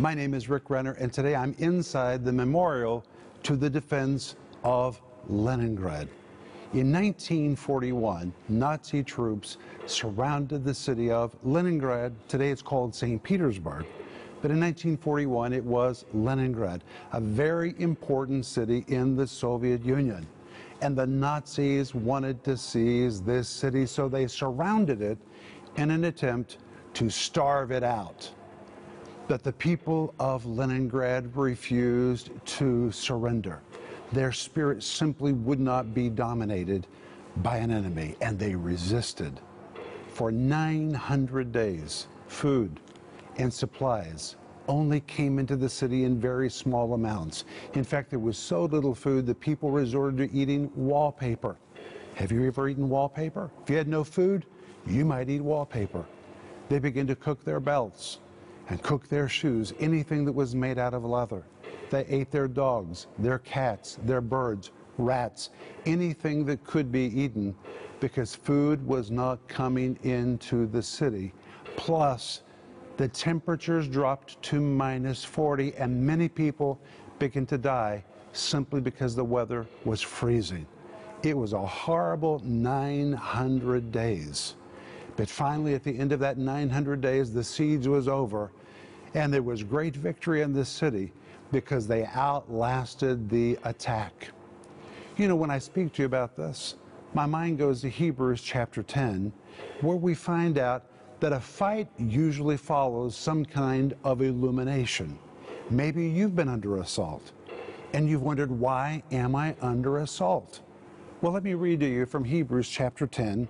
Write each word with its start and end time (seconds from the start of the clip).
My 0.00 0.14
name 0.14 0.32
is 0.32 0.48
Rick 0.48 0.70
Renner, 0.70 0.92
and 0.92 1.12
today 1.12 1.34
I'm 1.34 1.54
inside 1.58 2.24
the 2.24 2.32
memorial 2.32 3.04
to 3.42 3.54
the 3.54 3.68
defense 3.68 4.34
of 4.64 4.98
Leningrad. 5.28 6.08
In 6.72 6.90
1941, 6.90 8.32
Nazi 8.48 9.02
troops 9.02 9.58
surrounded 9.84 10.64
the 10.64 10.72
city 10.72 11.10
of 11.10 11.36
Leningrad. 11.44 12.14
Today 12.30 12.48
it's 12.48 12.62
called 12.62 12.94
St. 12.94 13.22
Petersburg. 13.22 13.84
But 14.40 14.50
in 14.50 14.58
1941, 14.58 15.52
it 15.52 15.62
was 15.62 16.06
Leningrad, 16.14 16.82
a 17.12 17.20
very 17.20 17.74
important 17.76 18.46
city 18.46 18.86
in 18.88 19.16
the 19.16 19.26
Soviet 19.26 19.84
Union. 19.84 20.26
And 20.80 20.96
the 20.96 21.06
Nazis 21.06 21.94
wanted 21.94 22.42
to 22.44 22.56
seize 22.56 23.20
this 23.20 23.50
city, 23.50 23.84
so 23.84 24.08
they 24.08 24.28
surrounded 24.28 25.02
it 25.02 25.18
in 25.76 25.90
an 25.90 26.04
attempt 26.04 26.56
to 26.94 27.10
starve 27.10 27.70
it 27.70 27.82
out. 27.84 28.32
But 29.30 29.44
the 29.44 29.52
people 29.52 30.12
of 30.18 30.44
Leningrad 30.44 31.36
refused 31.36 32.30
to 32.58 32.90
surrender. 32.90 33.60
Their 34.10 34.32
spirit 34.32 34.82
simply 34.82 35.32
would 35.32 35.60
not 35.60 35.94
be 35.94 36.08
dominated 36.08 36.88
by 37.36 37.58
an 37.58 37.70
enemy, 37.70 38.16
and 38.20 38.36
they 38.36 38.56
resisted. 38.56 39.38
For 40.08 40.32
900 40.32 41.52
days, 41.52 42.08
food 42.26 42.80
and 43.36 43.54
supplies 43.54 44.34
only 44.66 44.98
came 45.02 45.38
into 45.38 45.54
the 45.54 45.68
city 45.68 46.02
in 46.02 46.20
very 46.20 46.50
small 46.50 46.94
amounts. 46.94 47.44
In 47.74 47.84
fact, 47.84 48.10
there 48.10 48.18
was 48.18 48.36
so 48.36 48.64
little 48.64 48.96
food 48.96 49.26
that 49.26 49.38
people 49.38 49.70
resorted 49.70 50.18
to 50.28 50.36
eating 50.36 50.72
wallpaper. 50.74 51.56
Have 52.16 52.32
you 52.32 52.48
ever 52.48 52.68
eaten 52.68 52.88
wallpaper? 52.88 53.48
If 53.62 53.70
you 53.70 53.76
had 53.76 53.86
no 53.86 54.02
food, 54.02 54.46
you 54.88 55.04
might 55.04 55.30
eat 55.30 55.40
wallpaper. 55.40 56.04
They 56.68 56.80
began 56.80 57.06
to 57.06 57.14
cook 57.14 57.44
their 57.44 57.60
belts 57.60 58.18
and 58.70 58.82
cook 58.82 59.08
their 59.08 59.28
shoes, 59.28 59.74
anything 59.80 60.24
that 60.24 60.32
was 60.32 60.54
made 60.54 60.78
out 60.78 60.94
of 60.94 61.04
leather. 61.04 61.44
They 61.90 62.06
ate 62.06 62.30
their 62.30 62.48
dogs, 62.48 63.08
their 63.18 63.40
cats, 63.40 63.98
their 64.04 64.20
birds, 64.20 64.70
rats, 64.96 65.50
anything 65.86 66.44
that 66.46 66.64
could 66.64 66.90
be 66.90 67.06
eaten 67.20 67.54
because 67.98 68.34
food 68.34 68.84
was 68.86 69.10
not 69.10 69.46
coming 69.48 69.98
into 70.04 70.66
the 70.66 70.82
city. 70.82 71.32
Plus, 71.76 72.42
the 72.96 73.08
temperatures 73.08 73.88
dropped 73.88 74.40
to 74.42 74.60
minus 74.60 75.24
40, 75.24 75.74
and 75.74 76.06
many 76.06 76.28
people 76.28 76.80
began 77.18 77.46
to 77.46 77.58
die 77.58 78.04
simply 78.32 78.80
because 78.80 79.16
the 79.16 79.24
weather 79.24 79.66
was 79.84 80.00
freezing. 80.00 80.66
It 81.22 81.36
was 81.36 81.52
a 81.52 81.66
horrible 81.66 82.40
900 82.44 83.90
days. 83.90 84.54
But 85.16 85.28
finally, 85.28 85.74
at 85.74 85.82
the 85.82 85.98
end 85.98 86.12
of 86.12 86.20
that 86.20 86.38
900 86.38 87.00
days, 87.00 87.32
the 87.32 87.44
siege 87.44 87.86
was 87.86 88.08
over, 88.08 88.50
and 89.14 89.32
there 89.32 89.42
was 89.42 89.62
great 89.62 89.96
victory 89.96 90.42
in 90.42 90.52
this 90.52 90.68
city 90.68 91.12
because 91.52 91.86
they 91.86 92.04
outlasted 92.06 93.28
the 93.28 93.58
attack. 93.64 94.28
You 95.16 95.28
know, 95.28 95.36
when 95.36 95.50
I 95.50 95.58
speak 95.58 95.92
to 95.94 96.02
you 96.02 96.06
about 96.06 96.36
this, 96.36 96.76
my 97.12 97.26
mind 97.26 97.58
goes 97.58 97.80
to 97.80 97.88
Hebrews 97.88 98.40
chapter 98.40 98.82
10, 98.82 99.32
where 99.80 99.96
we 99.96 100.14
find 100.14 100.58
out 100.58 100.84
that 101.18 101.32
a 101.32 101.40
fight 101.40 101.88
usually 101.98 102.56
follows 102.56 103.16
some 103.16 103.44
kind 103.44 103.94
of 104.04 104.22
illumination. 104.22 105.18
Maybe 105.68 106.08
you've 106.08 106.36
been 106.36 106.48
under 106.48 106.78
assault 106.78 107.32
and 107.92 108.08
you've 108.08 108.22
wondered, 108.22 108.50
why 108.50 109.02
am 109.10 109.34
I 109.34 109.54
under 109.60 109.98
assault? 109.98 110.60
Well, 111.20 111.32
let 111.32 111.42
me 111.42 111.54
read 111.54 111.80
to 111.80 111.86
you 111.86 112.06
from 112.06 112.24
Hebrews 112.24 112.68
chapter 112.68 113.06
10, 113.06 113.48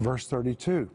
verse 0.00 0.26
32. 0.26 0.88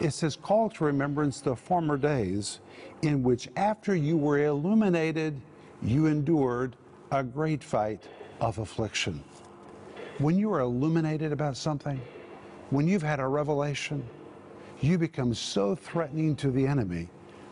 It 0.00 0.12
says, 0.12 0.34
Call 0.34 0.70
to 0.70 0.84
remembrance 0.84 1.40
the 1.40 1.54
former 1.54 1.98
days 1.98 2.60
in 3.02 3.22
which, 3.22 3.48
after 3.56 3.94
you 3.94 4.16
were 4.16 4.38
illuminated, 4.38 5.40
you 5.82 6.06
endured 6.06 6.76
a 7.10 7.22
great 7.22 7.62
fight 7.62 8.08
of 8.40 8.58
affliction. 8.58 9.22
When 10.18 10.38
you 10.38 10.52
are 10.52 10.60
illuminated 10.60 11.32
about 11.32 11.56
something, 11.56 12.00
when 12.70 12.88
you've 12.88 13.02
had 13.02 13.20
a 13.20 13.26
revelation, 13.26 14.02
you 14.80 14.96
become 14.96 15.34
so 15.34 15.74
threatening 15.74 16.34
to 16.36 16.50
the 16.50 16.66
enemy 16.66 17.08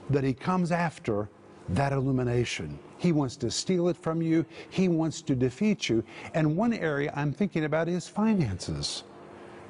that 0.08 0.24
he 0.24 0.32
comes 0.32 0.72
after 0.72 1.28
that 1.70 1.92
illumination. 1.92 2.78
He 2.96 3.12
wants 3.12 3.36
to 3.36 3.50
steal 3.50 3.88
it 3.88 3.96
from 3.96 4.22
you, 4.22 4.46
he 4.70 4.88
wants 4.88 5.20
to 5.22 5.34
defeat 5.34 5.88
you. 5.88 6.02
And 6.32 6.56
one 6.56 6.72
area 6.72 7.12
I'm 7.14 7.32
thinking 7.32 7.64
about 7.64 7.88
is 7.88 8.08
finances. 8.08 9.04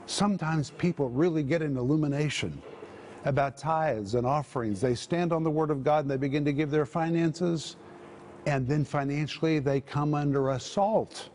Sometimes 0.09 0.71
people 0.71 1.11
really 1.11 1.43
get 1.43 1.61
an 1.61 1.77
illumination 1.77 2.63
about 3.27 3.59
tithes 3.59 4.15
and 4.15 4.27
offerings. 4.27 4.81
They 4.81 4.95
stand 4.95 5.35
on 5.35 5.43
the 5.43 5.51
Word 5.51 5.71
of 5.71 5.85
God 5.85 6.05
and 6.05 6.11
they 6.11 6.17
begin 6.17 6.47
to 6.47 6.53
give 6.55 6.71
their 6.71 6.87
finances, 6.87 7.77
and 8.47 8.67
then 8.67 8.87
financially 8.87 9.59
they 9.59 9.83
come 9.83 10.15
under 10.15 10.53
assault. 10.53 11.29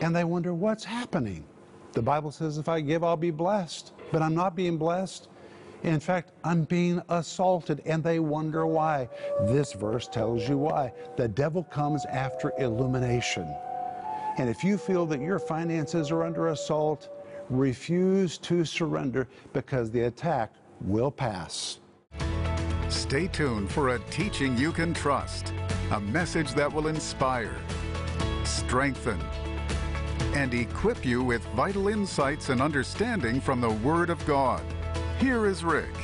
And 0.00 0.16
they 0.16 0.24
wonder 0.24 0.54
what's 0.54 0.84
happening. 0.84 1.44
The 1.92 2.00
Bible 2.00 2.30
says 2.30 2.56
if 2.56 2.66
I 2.66 2.80
give, 2.80 3.04
I'll 3.04 3.14
be 3.14 3.30
blessed, 3.30 3.92
but 4.10 4.22
I'm 4.22 4.34
not 4.34 4.56
being 4.56 4.78
blessed. 4.78 5.28
In 5.82 6.00
fact, 6.00 6.32
I'm 6.44 6.62
being 6.64 7.02
assaulted, 7.10 7.82
and 7.84 8.02
they 8.02 8.20
wonder 8.20 8.66
why. 8.66 9.06
This 9.42 9.74
verse 9.74 10.08
tells 10.08 10.48
you 10.48 10.56
why. 10.56 10.94
The 11.18 11.28
devil 11.28 11.62
comes 11.64 12.06
after 12.06 12.54
illumination. 12.58 13.54
And 14.38 14.48
if 14.48 14.64
you 14.64 14.78
feel 14.78 15.04
that 15.06 15.20
your 15.20 15.38
finances 15.38 16.10
are 16.10 16.24
under 16.24 16.48
assault, 16.48 17.10
refuse 17.50 18.38
to 18.38 18.64
surrender 18.64 19.28
because 19.52 19.90
the 19.90 20.02
attack 20.02 20.52
will 20.80 21.10
pass. 21.10 21.78
Stay 22.88 23.26
tuned 23.28 23.70
for 23.70 23.90
a 23.90 23.98
teaching 24.10 24.56
you 24.56 24.72
can 24.72 24.94
trust, 24.94 25.52
a 25.92 26.00
message 26.00 26.52
that 26.54 26.72
will 26.72 26.86
inspire, 26.86 27.56
strengthen, 28.44 29.20
and 30.34 30.52
equip 30.54 31.04
you 31.04 31.22
with 31.22 31.44
vital 31.56 31.88
insights 31.88 32.48
and 32.48 32.60
understanding 32.60 33.40
from 33.40 33.60
the 33.60 33.70
Word 33.70 34.10
of 34.10 34.24
God. 34.26 34.62
Here 35.18 35.46
is 35.46 35.64
Rick. 35.64 35.94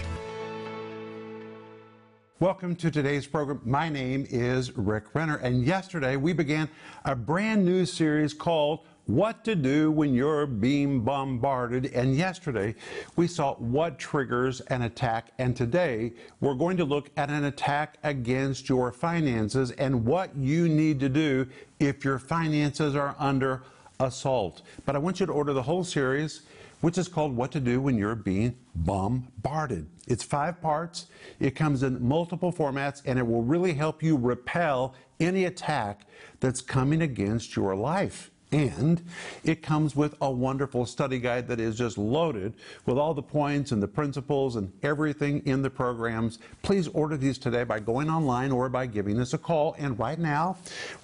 Welcome 2.41 2.75
to 2.77 2.91
today's 2.91 3.27
program. 3.27 3.61
My 3.65 3.91
name 3.91 4.27
is 4.31 4.75
Rick 4.75 5.15
Renner, 5.15 5.37
and 5.37 5.63
yesterday 5.63 6.17
we 6.17 6.33
began 6.33 6.71
a 7.05 7.15
brand 7.15 7.67
new 7.67 7.85
series 7.85 8.33
called 8.33 8.87
what 9.15 9.45
to 9.45 9.55
do 9.55 9.91
when 9.91 10.15
you're 10.15 10.47
being 10.47 11.01
bombarded. 11.01 11.87
And 11.87 12.17
yesterday 12.17 12.75
we 13.17 13.27
saw 13.27 13.55
what 13.57 13.99
triggers 13.99 14.61
an 14.63 14.83
attack. 14.83 15.33
And 15.39 15.57
today 15.57 16.13
we're 16.41 16.55
going 16.55 16.77
to 16.77 16.85
look 16.85 17.11
at 17.17 17.31
an 17.31 17.45
attack 17.45 17.99
against 18.03 18.69
your 18.69 18.93
finances 18.93 19.73
and 19.73 20.05
what 20.05 20.35
you 20.37 20.69
need 20.69 21.01
to 21.01 21.09
do 21.09 21.47
if 21.79 22.05
your 22.05 22.19
finances 22.19 22.95
are 22.95 23.17
under 23.19 23.63
assault. 23.99 24.63
But 24.87 24.97
I 24.97 24.99
want 24.99 25.21
you 25.21 25.27
to 25.27 25.33
order 25.33 25.53
the 25.53 25.63
whole 25.63 25.85
series, 25.85 26.43
which 26.81 26.97
is 26.97 27.09
called 27.09 27.37
What 27.37 27.53
to 27.53 27.61
Do 27.61 27.81
When 27.81 27.99
You're 27.99 28.15
Being 28.15 28.57
Bombarded. 28.75 29.87
It's 30.07 30.25
five 30.25 30.61
parts, 30.61 31.07
it 31.39 31.55
comes 31.55 31.83
in 31.83 32.07
multiple 32.07 32.53
formats, 32.53 33.03
and 33.05 33.19
it 33.19 33.27
will 33.27 33.43
really 33.43 33.75
help 33.75 34.03
you 34.03 34.17
repel 34.17 34.95
any 35.21 35.45
attack 35.45 36.07
that's 36.41 36.63
coming 36.63 37.03
against 37.03 37.55
your 37.55 37.75
life. 37.75 38.31
And 38.53 39.03
it 39.45 39.63
comes 39.63 39.95
with 39.95 40.17
a 40.21 40.31
wonderful 40.31 40.85
study 40.85 41.19
guide 41.19 41.47
that 41.49 41.61
is 41.61 41.79
just 41.79 41.97
loaded 41.97 42.55
with 42.85 42.99
all 42.99 43.15
the 43.15 43.23
points 43.23 43.71
and 43.71 43.83
the 43.83 43.89
principles 43.89 44.57
and 44.57 44.73
everything 44.83 45.43
in 45.47 45.63
the 45.63 45.71
programs. 45.71 46.39
Please 46.63 46.89
order 46.89 47.17
these 47.17 47.39
today 47.39 47.63
by 47.63 47.79
going 47.79 48.11
online 48.11 48.51
or 48.51 48.69
by 48.69 48.87
giving 48.87 49.21
us 49.21 49.35
a 49.35 49.39
call. 49.39 49.77
And 49.79 49.99
right 49.99 50.19
now, 50.19 50.57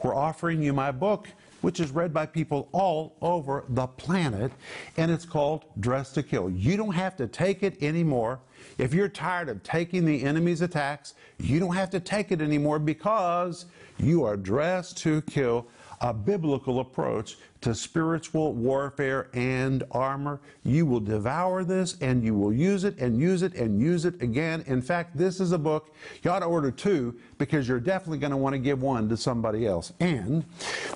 we're 0.02 0.14
offering 0.14 0.62
you 0.62 0.72
my 0.72 0.90
book 0.90 1.28
which 1.66 1.80
is 1.80 1.90
read 1.90 2.14
by 2.14 2.24
people 2.24 2.68
all 2.70 3.16
over 3.20 3.64
the 3.70 3.88
planet, 3.88 4.52
and 4.96 5.10
it's 5.10 5.24
called 5.24 5.64
Dressed 5.80 6.14
to 6.14 6.22
Kill. 6.22 6.48
You 6.48 6.76
don't 6.76 6.94
have 6.94 7.16
to 7.16 7.26
take 7.26 7.64
it 7.64 7.82
anymore. 7.82 8.38
If 8.78 8.94
you're 8.94 9.08
tired 9.08 9.48
of 9.48 9.62
taking 9.64 10.04
the 10.04 10.22
enemy's 10.22 10.60
attacks, 10.60 11.14
you 11.38 11.58
don't 11.58 11.74
have 11.74 11.90
to 11.90 11.98
take 11.98 12.30
it 12.30 12.40
anymore 12.40 12.78
because 12.78 13.66
you 13.98 14.22
are 14.22 14.36
dressed 14.36 14.98
to 14.98 15.22
kill 15.22 15.66
a 16.00 16.12
biblical 16.12 16.80
approach 16.80 17.36
to 17.60 17.74
spiritual 17.74 18.52
warfare 18.52 19.28
and 19.32 19.82
armor. 19.90 20.40
You 20.62 20.86
will 20.86 21.00
devour 21.00 21.64
this 21.64 21.96
and 22.00 22.22
you 22.22 22.34
will 22.34 22.52
use 22.52 22.84
it 22.84 22.98
and 22.98 23.18
use 23.18 23.42
it 23.42 23.54
and 23.54 23.80
use 23.80 24.04
it 24.04 24.20
again. 24.22 24.62
In 24.66 24.82
fact, 24.82 25.16
this 25.16 25.40
is 25.40 25.52
a 25.52 25.58
book 25.58 25.94
you 26.22 26.30
ought 26.30 26.40
to 26.40 26.46
order 26.46 26.70
two 26.70 27.16
because 27.38 27.66
you're 27.66 27.80
definitely 27.80 28.18
going 28.18 28.30
to 28.30 28.36
want 28.36 28.52
to 28.52 28.58
give 28.58 28.82
one 28.82 29.08
to 29.08 29.16
somebody 29.16 29.66
else. 29.66 29.92
And 30.00 30.44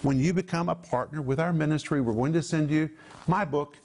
when 0.03 0.19
you 0.19 0.33
become 0.33 0.69
a 0.69 0.75
partner 0.75 1.23
with 1.23 1.41
our 1.41 1.53
ministry, 1.53 2.01
we're 2.01 2.13
going 2.13 2.33
to 2.35 2.43
send 2.43 2.71
you 2.71 2.91
my 3.27 3.45
book 3.45 3.77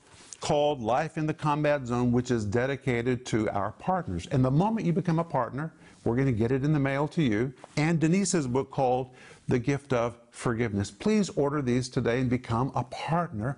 called 0.41 0.81
Life 0.81 1.17
in 1.17 1.25
the 1.25 1.33
Combat 1.33 1.87
Zone, 1.87 2.11
which 2.11 2.29
is 2.29 2.45
dedicated 2.45 3.25
to 3.27 3.49
our 3.49 3.71
partners. 3.71 4.27
And 4.31 4.45
the 4.45 4.51
moment 4.51 4.85
you 4.85 4.93
become 4.93 5.17
a 5.17 5.23
partner, 5.23 5.73
We're 6.05 6.15
going 6.15 6.27
to 6.27 6.31
get 6.31 6.51
it 6.51 6.63
in 6.63 6.71
the 6.71 6.79
mail 6.79 7.07
to 7.09 7.23
you. 7.23 7.51
And 7.77 7.99
Denise's 7.99 8.45
book 8.45 8.69
called 8.69 9.09
The 9.47 9.57
Gift 9.57 9.91
of 9.91 10.24
Forgiveness. 10.35 10.91
Please 10.91 11.29
order 11.29 11.61
these 11.61 11.87
today 11.87 12.19
and 12.19 12.29
become 12.29 12.69
a 12.75 12.83
partner 12.83 13.57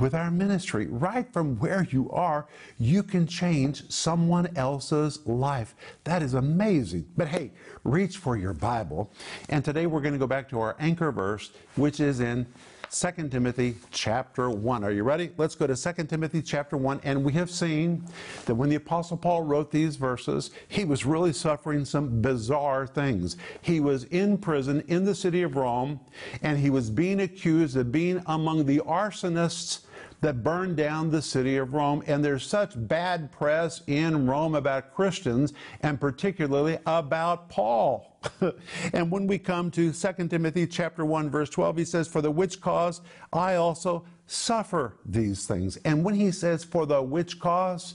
with 0.00 0.12
our 0.12 0.28
ministry. 0.28 0.88
Right 0.88 1.32
from 1.32 1.56
where 1.60 1.86
you 1.88 2.10
are, 2.10 2.48
you 2.78 3.04
can 3.04 3.28
change 3.28 3.88
someone 3.92 4.48
else's 4.56 5.24
life. 5.24 5.76
That 6.02 6.24
is 6.24 6.34
amazing. 6.34 7.06
But 7.16 7.28
hey, 7.28 7.52
reach 7.84 8.16
for 8.16 8.36
your 8.36 8.54
Bible. 8.54 9.12
And 9.50 9.64
today 9.64 9.86
we're 9.86 10.00
going 10.00 10.14
to 10.14 10.18
go 10.18 10.26
back 10.26 10.48
to 10.48 10.58
our 10.58 10.74
anchor 10.80 11.12
verse, 11.12 11.52
which 11.76 12.00
is 12.00 12.18
in 12.18 12.44
2 12.90 13.28
Timothy 13.28 13.76
chapter 13.90 14.48
1. 14.48 14.84
Are 14.84 14.90
you 14.90 15.02
ready? 15.02 15.30
Let's 15.36 15.54
go 15.54 15.66
to 15.66 15.76
2 15.76 16.04
Timothy 16.04 16.42
chapter 16.42 16.76
1. 16.76 17.00
And 17.02 17.24
we 17.24 17.32
have 17.32 17.50
seen 17.50 18.06
that 18.44 18.54
when 18.54 18.68
the 18.68 18.76
Apostle 18.76 19.16
Paul 19.16 19.42
wrote 19.42 19.70
these 19.70 19.96
verses, 19.96 20.50
he 20.68 20.84
was 20.84 21.04
really 21.04 21.32
suffering 21.32 21.84
some 21.84 22.20
bizarre 22.20 22.86
things. 22.86 23.36
He 23.60 23.80
was 23.80 24.04
in 24.04 24.38
prison 24.38 24.82
in 24.88 25.04
the 25.04 25.14
city 25.14 25.42
of 25.42 25.56
Rome, 25.56 26.00
and 26.42 26.58
he 26.58 26.70
was 26.70 26.90
being 26.90 27.20
accused 27.20 27.76
of 27.76 27.90
being 27.90 28.22
among 28.26 28.66
the 28.66 28.78
arsonists 28.78 29.80
that 30.26 30.42
burned 30.42 30.76
down 30.76 31.08
the 31.08 31.22
city 31.22 31.56
of 31.56 31.72
Rome. 31.72 32.02
And 32.08 32.24
there's 32.24 32.44
such 32.44 32.72
bad 32.74 33.30
press 33.30 33.82
in 33.86 34.26
Rome 34.26 34.56
about 34.56 34.92
Christians, 34.92 35.52
and 35.82 36.00
particularly 36.00 36.78
about 36.84 37.48
Paul. 37.48 38.18
and 38.92 39.08
when 39.08 39.28
we 39.28 39.38
come 39.38 39.70
to 39.70 39.92
2 39.92 40.28
Timothy 40.28 40.66
chapter 40.66 41.04
1 41.04 41.30
verse 41.30 41.48
12 41.48 41.76
he 41.76 41.84
says 41.84 42.08
for 42.08 42.20
the 42.20 42.30
which 42.30 42.60
cause 42.60 43.02
I 43.32 43.54
also 43.54 44.04
suffer 44.26 44.96
these 45.04 45.46
things. 45.46 45.76
And 45.84 46.04
when 46.04 46.16
he 46.16 46.32
says 46.32 46.64
for 46.64 46.86
the 46.86 47.00
which 47.00 47.38
cause 47.38 47.94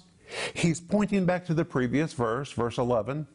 he's 0.54 0.80
pointing 0.80 1.26
back 1.26 1.46
to 1.48 1.54
the 1.54 1.66
previous 1.66 2.14
verse 2.14 2.54
verse 2.54 2.78
11 2.78 3.28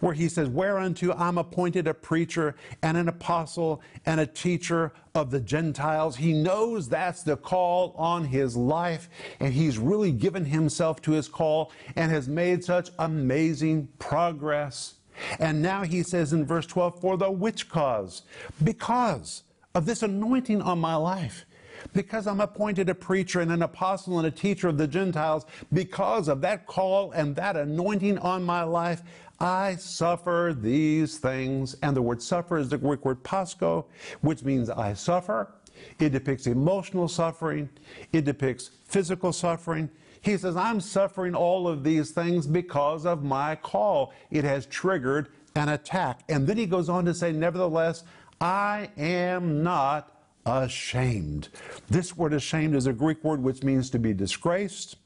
where 0.00 0.14
he 0.14 0.28
says 0.28 0.48
whereunto 0.48 1.12
I'm 1.12 1.38
appointed 1.38 1.86
a 1.86 1.94
preacher 1.94 2.56
and 2.82 2.96
an 2.96 3.08
apostle 3.08 3.82
and 4.06 4.20
a 4.20 4.26
teacher 4.26 4.92
of 5.14 5.30
the 5.30 5.40
Gentiles. 5.40 6.16
He 6.16 6.32
knows 6.32 6.88
that's 6.88 7.22
the 7.22 7.36
call 7.36 7.94
on 7.96 8.24
his 8.24 8.56
life 8.56 9.08
and 9.40 9.52
he's 9.52 9.78
really 9.78 10.12
given 10.12 10.44
himself 10.44 11.02
to 11.02 11.12
his 11.12 11.28
call 11.28 11.72
and 11.96 12.10
has 12.10 12.28
made 12.28 12.64
such 12.64 12.90
amazing 12.98 13.88
progress 13.98 14.94
and 15.38 15.62
now 15.62 15.82
he 15.82 16.02
says 16.02 16.32
in 16.32 16.46
verse 16.46 16.66
12, 16.66 17.00
for 17.00 17.16
the 17.16 17.30
which 17.30 17.68
cause? 17.68 18.22
Because 18.62 19.42
of 19.74 19.86
this 19.86 20.02
anointing 20.02 20.62
on 20.62 20.78
my 20.78 20.96
life. 20.96 21.46
Because 21.94 22.26
I'm 22.26 22.40
appointed 22.40 22.90
a 22.90 22.94
preacher 22.94 23.40
and 23.40 23.50
an 23.50 23.62
apostle 23.62 24.18
and 24.18 24.26
a 24.26 24.30
teacher 24.30 24.68
of 24.68 24.76
the 24.76 24.86
Gentiles, 24.86 25.46
because 25.72 26.28
of 26.28 26.42
that 26.42 26.66
call 26.66 27.12
and 27.12 27.34
that 27.36 27.56
anointing 27.56 28.18
on 28.18 28.42
my 28.42 28.62
life, 28.64 29.02
I 29.40 29.76
suffer 29.76 30.54
these 30.58 31.18
things. 31.18 31.74
And 31.82 31.96
the 31.96 32.02
word 32.02 32.22
suffer 32.22 32.58
is 32.58 32.68
the 32.68 32.78
Greek 32.78 33.04
word 33.04 33.22
pascho, 33.24 33.86
which 34.20 34.44
means 34.44 34.68
I 34.68 34.94
suffer. 34.94 35.54
It 35.98 36.10
depicts 36.10 36.46
emotional 36.46 37.08
suffering. 37.08 37.70
It 38.12 38.24
depicts 38.24 38.70
physical 38.84 39.32
suffering. 39.32 39.90
He 40.20 40.36
says, 40.36 40.56
I'm 40.56 40.80
suffering 40.80 41.34
all 41.34 41.66
of 41.66 41.82
these 41.82 42.10
things 42.10 42.46
because 42.46 43.06
of 43.06 43.24
my 43.24 43.56
call. 43.56 44.12
It 44.30 44.44
has 44.44 44.66
triggered 44.66 45.28
an 45.56 45.70
attack. 45.70 46.22
And 46.28 46.46
then 46.46 46.58
he 46.58 46.66
goes 46.66 46.90
on 46.90 47.06
to 47.06 47.14
say, 47.14 47.32
Nevertheless, 47.32 48.04
I 48.40 48.90
am 48.98 49.62
not 49.62 50.20
ashamed. 50.44 51.48
This 51.88 52.16
word 52.16 52.34
ashamed 52.34 52.74
is 52.74 52.86
a 52.86 52.92
Greek 52.92 53.22
word 53.24 53.42
which 53.42 53.62
means 53.62 53.88
to 53.90 53.98
be 53.98 54.12
disgraced, 54.12 54.96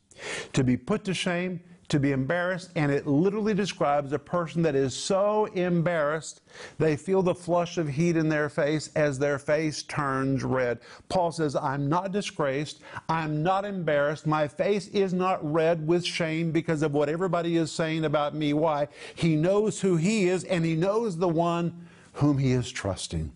to 0.52 0.64
be 0.64 0.76
put 0.76 1.04
to 1.04 1.14
shame, 1.14 1.60
to 1.88 2.00
be 2.00 2.12
embarrassed, 2.12 2.70
and 2.76 2.90
it 2.90 3.06
literally 3.06 3.54
describes 3.54 4.12
a 4.12 4.18
person 4.18 4.62
that 4.62 4.74
is 4.74 4.96
so 4.96 5.46
embarrassed 5.46 6.40
they 6.78 6.96
feel 6.96 7.22
the 7.22 7.34
flush 7.34 7.78
of 7.78 7.88
heat 7.88 8.16
in 8.16 8.28
their 8.28 8.48
face 8.48 8.90
as 8.94 9.18
their 9.18 9.38
face 9.38 9.82
turns 9.82 10.44
red. 10.44 10.78
Paul 11.08 11.32
says, 11.32 11.56
I'm 11.56 11.88
not 11.88 12.12
disgraced, 12.12 12.80
I'm 13.08 13.42
not 13.42 13.64
embarrassed, 13.64 14.26
my 14.26 14.48
face 14.48 14.88
is 14.88 15.12
not 15.12 15.40
red 15.52 15.86
with 15.86 16.04
shame 16.04 16.52
because 16.52 16.82
of 16.82 16.92
what 16.92 17.08
everybody 17.08 17.56
is 17.56 17.70
saying 17.70 18.04
about 18.04 18.34
me. 18.34 18.54
Why? 18.54 18.88
He 19.14 19.36
knows 19.36 19.80
who 19.80 19.96
he 19.96 20.28
is, 20.28 20.44
and 20.44 20.64
he 20.64 20.74
knows 20.74 21.18
the 21.18 21.28
one 21.28 21.86
whom 22.14 22.38
he 22.38 22.52
is 22.52 22.70
trusting. 22.70 23.32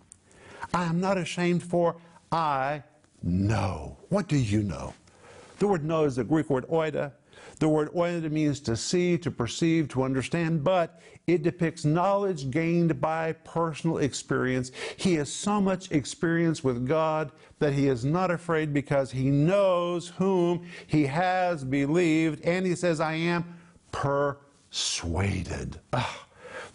I 0.73 0.85
am 0.85 1.01
not 1.01 1.19
ashamed 1.19 1.63
for 1.63 1.97
I 2.31 2.83
know. 3.23 3.97
What 4.09 4.29
do 4.29 4.37
you 4.37 4.63
know? 4.63 4.95
The 5.59 5.67
word 5.67 5.85
know 5.85 6.05
is 6.05 6.17
the 6.17 6.25
Greek 6.25 6.51
word 6.51 6.69
oida. 6.69 7.13
The 7.59 7.69
word 7.69 7.93
oida 7.93 8.31
means 8.31 8.61
to 8.61 8.77
see, 8.77 9.19
to 9.19 9.31
perceive, 9.31 9.89
to 9.89 10.03
understand, 10.03 10.65
but 10.65 11.01
it 11.27 11.43
depicts 11.43 11.85
knowledge 11.85 12.51
gained 12.51 13.01
by 13.01 13.33
personal 13.45 13.99
experience. 13.99 14.73
He 14.97 15.15
has 15.15 15.33
so 15.33 15.61
much 15.61 15.91
experience 15.93 16.65
with 16.65 16.87
God 16.87 17.33
that 17.59 17.75
he 17.75 17.89
is 17.89 18.05
not 18.05 18.31
afraid 18.31 18.73
because 18.73 19.11
he 19.11 19.31
knows 19.31 20.09
whom 20.09 20.67
he 20.87 21.07
has 21.07 21.65
believed, 21.65 22.45
and 22.45 22.65
he 22.65 22.75
says, 22.75 23.01
I 23.01 23.15
am 23.15 23.59
persuaded. 23.93 25.81
Ah, 25.93 26.27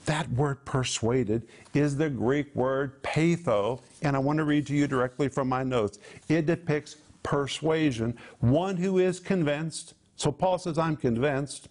that 0.05 0.29
word 0.31 0.65
persuaded 0.65 1.47
is 1.73 1.95
the 1.97 2.09
Greek 2.09 2.53
word 2.55 3.01
peitho. 3.03 3.81
and 4.01 4.15
I 4.15 4.19
want 4.19 4.37
to 4.37 4.43
read 4.43 4.67
to 4.67 4.75
you 4.75 4.87
directly 4.87 5.29
from 5.29 5.47
my 5.47 5.63
notes. 5.63 5.99
It 6.27 6.45
depicts 6.45 6.97
persuasion, 7.23 8.17
one 8.39 8.75
who 8.77 8.99
is 8.99 9.19
convinced 9.19 9.93
so 10.15 10.31
Paul 10.31 10.57
says, 10.57 10.77
I'm 10.77 10.95
convinced. 10.95 11.69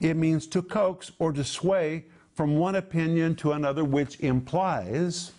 It 0.00 0.16
means 0.16 0.46
to 0.48 0.62
coax 0.62 1.12
or 1.18 1.32
to 1.32 1.44
sway 1.44 2.06
from 2.32 2.56
one 2.56 2.74
opinion 2.76 3.36
to 3.36 3.52
another, 3.52 3.84
which 3.84 4.20
implies 4.20 5.32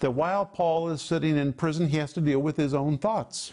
that 0.00 0.10
while 0.10 0.44
Paul 0.44 0.90
is 0.90 1.00
sitting 1.00 1.36
in 1.36 1.52
prison, 1.52 1.88
he 1.88 1.96
has 1.96 2.12
to 2.14 2.20
deal 2.20 2.40
with 2.40 2.56
his 2.56 2.74
own 2.74 2.98
thoughts. 2.98 3.52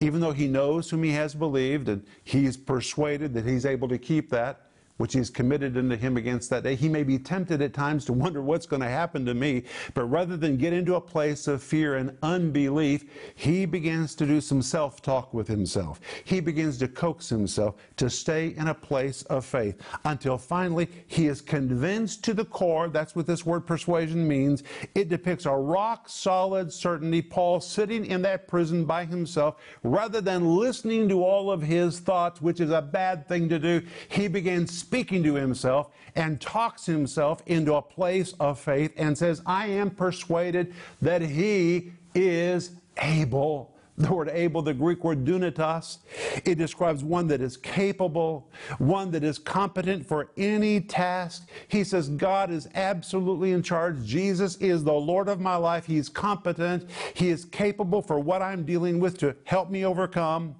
Even 0.00 0.20
though 0.20 0.32
he 0.32 0.48
knows 0.48 0.90
whom 0.90 1.02
he 1.02 1.12
has 1.12 1.34
believed 1.34 1.88
and 1.88 2.04
he's 2.24 2.56
persuaded 2.56 3.32
that 3.34 3.46
he's 3.46 3.66
able 3.66 3.88
to 3.88 3.98
keep 3.98 4.30
that, 4.30 4.63
which 4.96 5.12
he's 5.12 5.30
committed 5.30 5.76
unto 5.76 5.96
him 5.96 6.16
against 6.16 6.50
that 6.50 6.62
day. 6.62 6.74
He 6.74 6.88
may 6.88 7.02
be 7.02 7.18
tempted 7.18 7.60
at 7.60 7.74
times 7.74 8.04
to 8.04 8.12
wonder 8.12 8.40
what's 8.40 8.66
going 8.66 8.82
to 8.82 8.88
happen 8.88 9.26
to 9.26 9.34
me, 9.34 9.64
but 9.92 10.04
rather 10.04 10.36
than 10.36 10.56
get 10.56 10.72
into 10.72 10.94
a 10.94 11.00
place 11.00 11.48
of 11.48 11.62
fear 11.62 11.96
and 11.96 12.16
unbelief, 12.22 13.04
he 13.34 13.66
begins 13.66 14.14
to 14.16 14.26
do 14.26 14.40
some 14.40 14.62
self 14.62 15.02
talk 15.02 15.34
with 15.34 15.48
himself. 15.48 16.00
He 16.24 16.38
begins 16.40 16.78
to 16.78 16.88
coax 16.88 17.28
himself 17.28 17.74
to 17.96 18.08
stay 18.08 18.54
in 18.56 18.68
a 18.68 18.74
place 18.74 19.22
of 19.24 19.44
faith 19.44 19.80
until 20.04 20.38
finally 20.38 20.88
he 21.08 21.26
is 21.26 21.40
convinced 21.40 22.22
to 22.24 22.34
the 22.34 22.44
core. 22.44 22.88
That's 22.88 23.16
what 23.16 23.26
this 23.26 23.44
word 23.44 23.66
persuasion 23.66 24.26
means. 24.26 24.62
It 24.94 25.08
depicts 25.08 25.46
a 25.46 25.52
rock 25.52 26.08
solid 26.08 26.72
certainty. 26.72 27.20
Paul 27.20 27.60
sitting 27.60 28.06
in 28.06 28.22
that 28.22 28.46
prison 28.46 28.84
by 28.84 29.04
himself, 29.04 29.56
rather 29.82 30.20
than 30.20 30.56
listening 30.56 31.08
to 31.08 31.24
all 31.24 31.50
of 31.50 31.62
his 31.62 31.98
thoughts, 31.98 32.40
which 32.40 32.60
is 32.60 32.70
a 32.70 32.82
bad 32.82 33.26
thing 33.28 33.48
to 33.48 33.58
do, 33.58 33.82
he 34.08 34.28
begins 34.28 34.83
speaking 34.84 35.22
to 35.22 35.34
himself 35.34 35.90
and 36.14 36.40
talks 36.40 36.86
himself 36.86 37.42
into 37.46 37.74
a 37.74 37.82
place 37.82 38.34
of 38.38 38.58
faith 38.60 38.92
and 38.96 39.16
says, 39.16 39.42
I 39.46 39.66
am 39.68 39.90
persuaded 39.90 40.74
that 41.00 41.22
he 41.22 41.92
is 42.14 42.72
able. 42.98 43.74
The 43.96 44.12
word 44.12 44.28
able, 44.28 44.60
the 44.60 44.74
Greek 44.74 45.04
word 45.04 45.24
dunatos, 45.24 45.98
it 46.44 46.56
describes 46.58 47.04
one 47.04 47.28
that 47.28 47.40
is 47.40 47.56
capable, 47.56 48.50
one 48.78 49.12
that 49.12 49.22
is 49.22 49.38
competent 49.38 50.04
for 50.04 50.30
any 50.36 50.80
task. 50.80 51.48
He 51.68 51.84
says, 51.84 52.08
God 52.08 52.50
is 52.50 52.68
absolutely 52.74 53.52
in 53.52 53.62
charge. 53.62 54.04
Jesus 54.04 54.56
is 54.56 54.82
the 54.82 54.92
Lord 54.92 55.28
of 55.28 55.40
my 55.40 55.54
life. 55.54 55.86
He's 55.86 56.08
competent. 56.08 56.90
He 57.14 57.28
is 57.28 57.44
capable 57.44 58.02
for 58.02 58.18
what 58.18 58.42
I'm 58.42 58.64
dealing 58.64 58.98
with 58.98 59.16
to 59.18 59.36
help 59.44 59.70
me 59.70 59.84
overcome. 59.84 60.56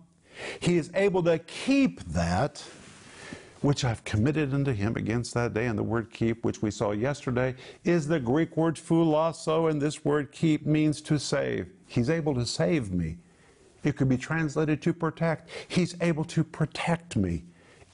He 0.61 0.77
is 0.77 0.93
able 0.95 1.23
to 1.25 1.41
keep 1.41 2.01
that 2.05 2.63
which 3.65 3.83
I've 3.83 4.05
committed 4.05 4.53
unto 4.53 4.73
him 4.73 4.95
against 4.95 5.33
that 5.33 5.55
day. 5.55 5.67
And 5.67 5.79
the 5.79 5.83
word 5.83 6.13
keep, 6.13 6.45
which 6.45 6.61
we 6.61 6.71
saw 6.71 6.91
yesterday, 6.91 7.55
is 7.83 8.07
the 8.07 8.21
Greek 8.21 8.59
word 8.59 8.77
phulasso, 8.77 9.71
and 9.71 9.81
this 9.81 10.05
word 10.05 10.33
keep 10.33 10.67
means 10.67 11.01
to 11.01 11.19
save. 11.19 11.71
He's 11.87 12.11
able 12.11 12.35
to 12.35 12.45
save 12.45 12.93
me. 12.93 13.17
It 13.83 13.97
could 13.97 14.11
be 14.11 14.19
translated 14.19 14.83
to 14.83 14.93
protect. 14.93 15.49
He's 15.69 15.97
able 16.03 16.25
to 16.25 16.45
protect 16.45 17.17
me. 17.17 17.45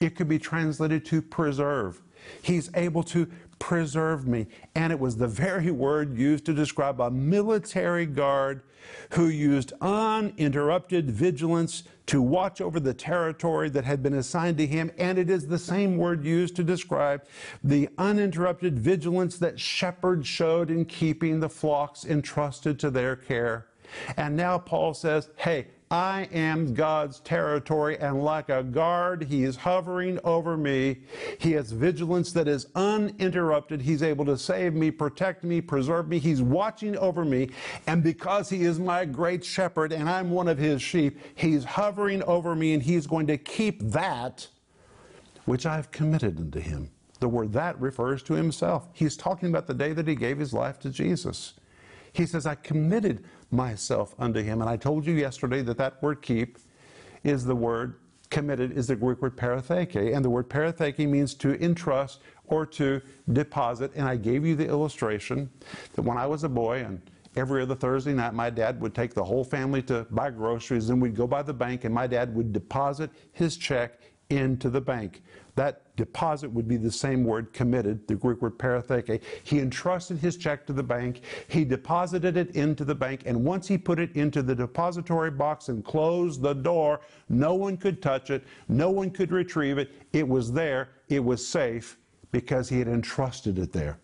It 0.01 0.17
could 0.17 0.27
be 0.27 0.39
translated 0.39 1.05
to 1.05 1.21
preserve. 1.21 2.01
He's 2.41 2.69
able 2.75 3.03
to 3.03 3.29
preserve 3.61 4.27
me. 4.27 4.47
And 4.73 4.91
it 4.91 4.99
was 4.99 5.15
the 5.15 5.27
very 5.27 5.69
word 5.69 6.17
used 6.17 6.45
to 6.47 6.53
describe 6.53 6.99
a 6.99 7.11
military 7.11 8.07
guard 8.07 8.63
who 9.11 9.27
used 9.27 9.71
uninterrupted 9.79 11.11
vigilance 11.11 11.83
to 12.07 12.23
watch 12.23 12.59
over 12.59 12.79
the 12.79 12.93
territory 12.93 13.69
that 13.69 13.85
had 13.85 14.01
been 14.01 14.15
assigned 14.15 14.57
to 14.57 14.65
him. 14.65 14.91
And 14.97 15.19
it 15.19 15.29
is 15.29 15.47
the 15.47 15.59
same 15.59 15.97
word 15.97 16.25
used 16.25 16.55
to 16.55 16.63
describe 16.63 17.23
the 17.63 17.87
uninterrupted 17.99 18.79
vigilance 18.79 19.37
that 19.37 19.59
shepherds 19.59 20.27
showed 20.27 20.71
in 20.71 20.83
keeping 20.85 21.39
the 21.39 21.49
flocks 21.49 22.03
entrusted 22.03 22.79
to 22.79 22.89
their 22.89 23.15
care. 23.15 23.67
And 24.17 24.35
now 24.35 24.57
Paul 24.57 24.95
says, 24.95 25.29
hey, 25.35 25.67
I 25.91 26.29
am 26.31 26.73
God's 26.73 27.19
territory, 27.19 27.99
and 27.99 28.23
like 28.23 28.47
a 28.47 28.63
guard, 28.63 29.23
He 29.23 29.43
is 29.43 29.57
hovering 29.57 30.19
over 30.23 30.55
me. 30.55 31.01
He 31.37 31.51
has 31.51 31.73
vigilance 31.73 32.31
that 32.31 32.47
is 32.47 32.67
uninterrupted. 32.75 33.81
He's 33.81 34.01
able 34.01 34.23
to 34.25 34.37
save 34.37 34.73
me, 34.73 34.89
protect 34.89 35.43
me, 35.43 35.59
preserve 35.59 36.07
me. 36.07 36.17
He's 36.17 36.41
watching 36.41 36.95
over 36.95 37.25
me. 37.25 37.49
And 37.87 38.01
because 38.01 38.49
He 38.49 38.63
is 38.63 38.79
my 38.79 39.03
great 39.03 39.43
shepherd 39.43 39.91
and 39.91 40.09
I'm 40.09 40.31
one 40.31 40.47
of 40.47 40.57
His 40.57 40.81
sheep, 40.81 41.19
He's 41.35 41.65
hovering 41.65 42.23
over 42.23 42.55
me, 42.55 42.73
and 42.73 42.81
He's 42.81 43.05
going 43.05 43.27
to 43.27 43.37
keep 43.37 43.81
that 43.91 44.47
which 45.43 45.65
I've 45.65 45.91
committed 45.91 46.37
unto 46.37 46.61
Him. 46.61 46.89
The 47.19 47.27
word 47.27 47.51
that 47.51 47.79
refers 47.81 48.23
to 48.23 48.33
Himself. 48.33 48.87
He's 48.93 49.17
talking 49.17 49.49
about 49.49 49.67
the 49.67 49.73
day 49.73 49.91
that 49.91 50.07
He 50.07 50.15
gave 50.15 50.37
His 50.39 50.53
life 50.53 50.79
to 50.79 50.89
Jesus. 50.89 51.55
He 52.13 52.25
says, 52.25 52.45
I 52.45 52.55
committed 52.55 53.23
myself 53.51 54.15
unto 54.19 54.41
him. 54.41 54.61
And 54.61 54.69
I 54.69 54.77
told 54.77 55.05
you 55.05 55.13
yesterday 55.13 55.61
that 55.63 55.77
that 55.77 56.01
word 56.01 56.21
keep 56.21 56.57
is 57.23 57.45
the 57.45 57.55
word 57.55 57.95
committed, 58.29 58.71
is 58.77 58.87
the 58.87 58.95
Greek 58.95 59.21
word 59.21 59.35
paratheke. 59.35 60.15
And 60.15 60.23
the 60.23 60.29
word 60.29 60.49
paratheke 60.49 61.07
means 61.07 61.33
to 61.35 61.61
entrust 61.63 62.21
or 62.45 62.65
to 62.65 63.01
deposit. 63.31 63.91
And 63.95 64.07
I 64.07 64.15
gave 64.15 64.45
you 64.45 64.55
the 64.55 64.67
illustration 64.67 65.49
that 65.93 66.01
when 66.01 66.17
I 66.17 66.25
was 66.27 66.43
a 66.43 66.49
boy 66.49 66.83
and 66.83 67.01
every 67.35 67.61
other 67.61 67.75
Thursday 67.75 68.13
night, 68.13 68.33
my 68.33 68.49
dad 68.49 68.81
would 68.81 68.93
take 68.93 69.13
the 69.13 69.23
whole 69.23 69.43
family 69.43 69.81
to 69.83 70.05
buy 70.11 70.29
groceries, 70.29 70.89
and 70.89 71.01
we'd 71.01 71.15
go 71.15 71.27
by 71.27 71.41
the 71.41 71.53
bank, 71.53 71.85
and 71.85 71.93
my 71.93 72.07
dad 72.07 72.35
would 72.35 72.51
deposit 72.51 73.09
his 73.31 73.55
check 73.55 74.01
into 74.29 74.69
the 74.69 74.81
bank. 74.81 75.21
That 75.55 75.95
deposit 75.95 76.51
would 76.51 76.67
be 76.67 76.77
the 76.77 76.91
same 76.91 77.23
word 77.23 77.53
committed, 77.53 78.07
the 78.07 78.15
Greek 78.15 78.41
word 78.41 78.57
paratheke. 78.57 79.21
He 79.43 79.59
entrusted 79.59 80.17
his 80.17 80.37
check 80.37 80.65
to 80.67 80.73
the 80.73 80.83
bank, 80.83 81.21
he 81.47 81.65
deposited 81.65 82.37
it 82.37 82.51
into 82.55 82.85
the 82.85 82.95
bank, 82.95 83.23
and 83.25 83.43
once 83.43 83.67
he 83.67 83.77
put 83.77 83.99
it 83.99 84.15
into 84.15 84.41
the 84.41 84.55
depository 84.55 85.31
box 85.31 85.69
and 85.69 85.83
closed 85.83 86.41
the 86.41 86.53
door, 86.53 87.01
no 87.29 87.53
one 87.53 87.77
could 87.77 88.01
touch 88.01 88.29
it, 88.29 88.43
no 88.67 88.89
one 88.89 89.09
could 89.09 89.31
retrieve 89.31 89.77
it. 89.77 89.91
It 90.13 90.27
was 90.27 90.51
there, 90.51 90.89
it 91.09 91.23
was 91.23 91.45
safe 91.45 91.97
because 92.31 92.69
he 92.69 92.79
had 92.79 92.87
entrusted 92.87 93.59
it 93.59 93.71
there. 93.73 93.99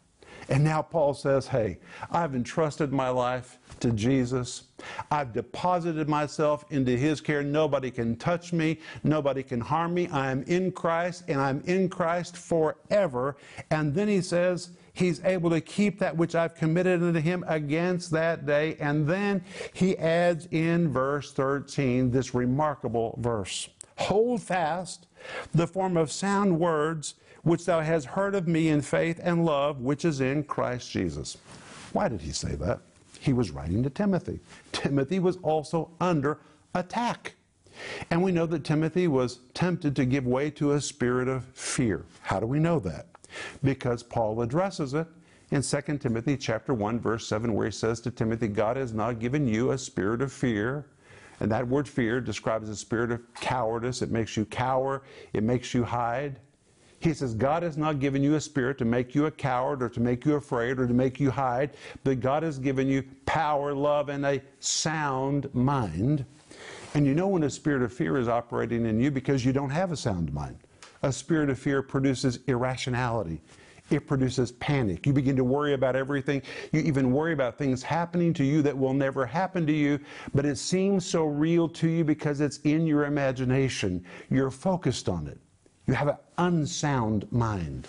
And 0.49 0.63
now 0.63 0.81
Paul 0.81 1.13
says, 1.13 1.47
Hey, 1.47 1.77
I've 2.11 2.35
entrusted 2.35 2.91
my 2.91 3.09
life 3.09 3.59
to 3.79 3.91
Jesus. 3.91 4.63
I've 5.11 5.33
deposited 5.33 6.07
myself 6.07 6.65
into 6.69 6.95
His 6.97 7.21
care. 7.21 7.43
Nobody 7.43 7.91
can 7.91 8.15
touch 8.15 8.53
me. 8.53 8.79
Nobody 9.03 9.43
can 9.43 9.59
harm 9.59 9.93
me. 9.93 10.07
I 10.09 10.31
am 10.31 10.43
in 10.43 10.71
Christ 10.71 11.23
and 11.27 11.41
I'm 11.41 11.61
in 11.65 11.89
Christ 11.89 12.37
forever. 12.37 13.37
And 13.71 13.93
then 13.93 14.07
he 14.07 14.21
says, 14.21 14.69
He's 14.93 15.23
able 15.23 15.51
to 15.51 15.61
keep 15.61 15.99
that 15.99 16.17
which 16.17 16.33
I've 16.33 16.55
committed 16.55 17.03
unto 17.03 17.19
Him 17.19 17.45
against 17.47 18.09
that 18.11 18.47
day. 18.47 18.77
And 18.79 19.07
then 19.07 19.43
he 19.73 19.95
adds 19.97 20.47
in 20.49 20.91
verse 20.91 21.31
13 21.33 22.09
this 22.09 22.33
remarkable 22.33 23.15
verse 23.21 23.69
Hold 23.97 24.41
fast 24.41 25.07
the 25.53 25.67
form 25.67 25.97
of 25.97 26.11
sound 26.11 26.59
words 26.59 27.15
which 27.47 27.65
thou 27.65 27.79
hast 27.79 28.05
heard 28.05 28.35
of 28.35 28.47
me 28.47 28.69
in 28.69 28.81
faith 28.81 29.19
and 29.23 29.45
love 29.45 29.79
which 29.79 30.03
is 30.03 30.19
in 30.19 30.43
Christ 30.43 30.91
Jesus. 30.91 31.37
Why 31.93 32.09
did 32.09 32.21
he 32.21 32.31
say 32.31 32.55
that? 32.55 32.81
He 33.19 33.33
was 33.33 33.51
writing 33.51 33.83
to 33.83 33.89
Timothy. 33.89 34.39
Timothy 34.71 35.19
was 35.19 35.37
also 35.37 35.89
under 36.01 36.39
attack. 36.75 37.35
And 38.09 38.21
we 38.21 38.31
know 38.31 38.45
that 38.47 38.63
Timothy 38.63 39.07
was 39.07 39.39
tempted 39.53 39.95
to 39.95 40.05
give 40.05 40.25
way 40.25 40.49
to 40.51 40.73
a 40.73 40.81
spirit 40.81 41.27
of 41.27 41.45
fear. 41.45 42.03
How 42.21 42.39
do 42.39 42.45
we 42.47 42.59
know 42.59 42.79
that? 42.79 43.07
Because 43.63 44.03
Paul 44.03 44.41
addresses 44.41 44.93
it 44.93 45.07
in 45.51 45.61
2 45.61 45.97
Timothy 45.99 46.35
chapter 46.35 46.73
1 46.73 46.99
verse 46.99 47.27
7 47.27 47.53
where 47.53 47.67
he 47.67 47.71
says 47.71 48.01
to 48.01 48.11
Timothy, 48.11 48.47
God 48.47 48.75
has 48.77 48.93
not 48.93 49.19
given 49.19 49.47
you 49.47 49.71
a 49.71 49.77
spirit 49.77 50.21
of 50.21 50.33
fear. 50.33 50.85
And 51.39 51.51
that 51.51 51.67
word 51.67 51.87
fear 51.87 52.19
describes 52.19 52.67
a 52.67 52.75
spirit 52.75 53.11
of 53.11 53.21
cowardice. 53.35 54.01
It 54.01 54.11
makes 54.11 54.35
you 54.35 54.43
cower, 54.45 55.03
it 55.33 55.43
makes 55.43 55.73
you 55.73 55.83
hide. 55.83 56.39
He 56.99 57.13
says, 57.13 57.35
God 57.35 57.63
has 57.63 57.77
not 57.77 57.99
given 57.99 58.23
you 58.23 58.35
a 58.35 58.41
spirit 58.41 58.77
to 58.79 58.85
make 58.85 59.13
you 59.13 59.27
a 59.27 59.31
coward 59.31 59.83
or 59.83 59.89
to 59.89 59.99
make 59.99 60.25
you 60.25 60.35
afraid 60.35 60.79
or 60.79 60.87
to 60.87 60.93
make 60.93 61.19
you 61.19 61.29
hide, 61.29 61.71
but 62.03 62.19
God 62.19 62.43
has 62.43 62.57
given 62.57 62.87
you 62.87 63.03
power, 63.25 63.73
love, 63.73 64.09
and 64.09 64.25
a 64.25 64.41
sound 64.59 65.53
mind. 65.53 66.25
And 66.95 67.05
you 67.05 67.13
know 67.13 67.27
when 67.27 67.43
a 67.43 67.49
spirit 67.49 67.83
of 67.83 67.93
fear 67.93 68.17
is 68.17 68.27
operating 68.27 68.85
in 68.85 68.99
you 68.99 69.11
because 69.11 69.45
you 69.45 69.53
don't 69.53 69.69
have 69.69 69.91
a 69.91 69.97
sound 69.97 70.33
mind. 70.33 70.57
A 71.03 71.11
spirit 71.11 71.49
of 71.49 71.59
fear 71.59 71.83
produces 71.83 72.39
irrationality. 72.47 73.41
It 73.89 74.07
produces 74.07 74.51
panic. 74.53 75.05
You 75.05 75.13
begin 75.13 75.35
to 75.37 75.43
worry 75.43 75.73
about 75.73 75.95
everything. 75.95 76.41
You 76.73 76.81
even 76.81 77.11
worry 77.11 77.33
about 77.33 77.57
things 77.57 77.83
happening 77.83 78.33
to 78.33 78.43
you 78.43 78.61
that 78.63 78.77
will 78.77 78.93
never 78.93 79.25
happen 79.25 79.65
to 79.67 79.73
you, 79.73 79.99
but 80.33 80.45
it 80.45 80.57
seems 80.57 81.05
so 81.05 81.25
real 81.25 81.69
to 81.69 81.87
you 81.87 82.03
because 82.03 82.41
it's 82.41 82.57
in 82.59 82.85
your 82.85 83.05
imagination. 83.05 84.03
You're 84.29 84.51
focused 84.51 85.07
on 85.07 85.27
it. 85.27 85.39
You 85.87 85.93
have 85.93 86.09
an 86.09 86.17
unsound 86.37 87.31
mind. 87.31 87.87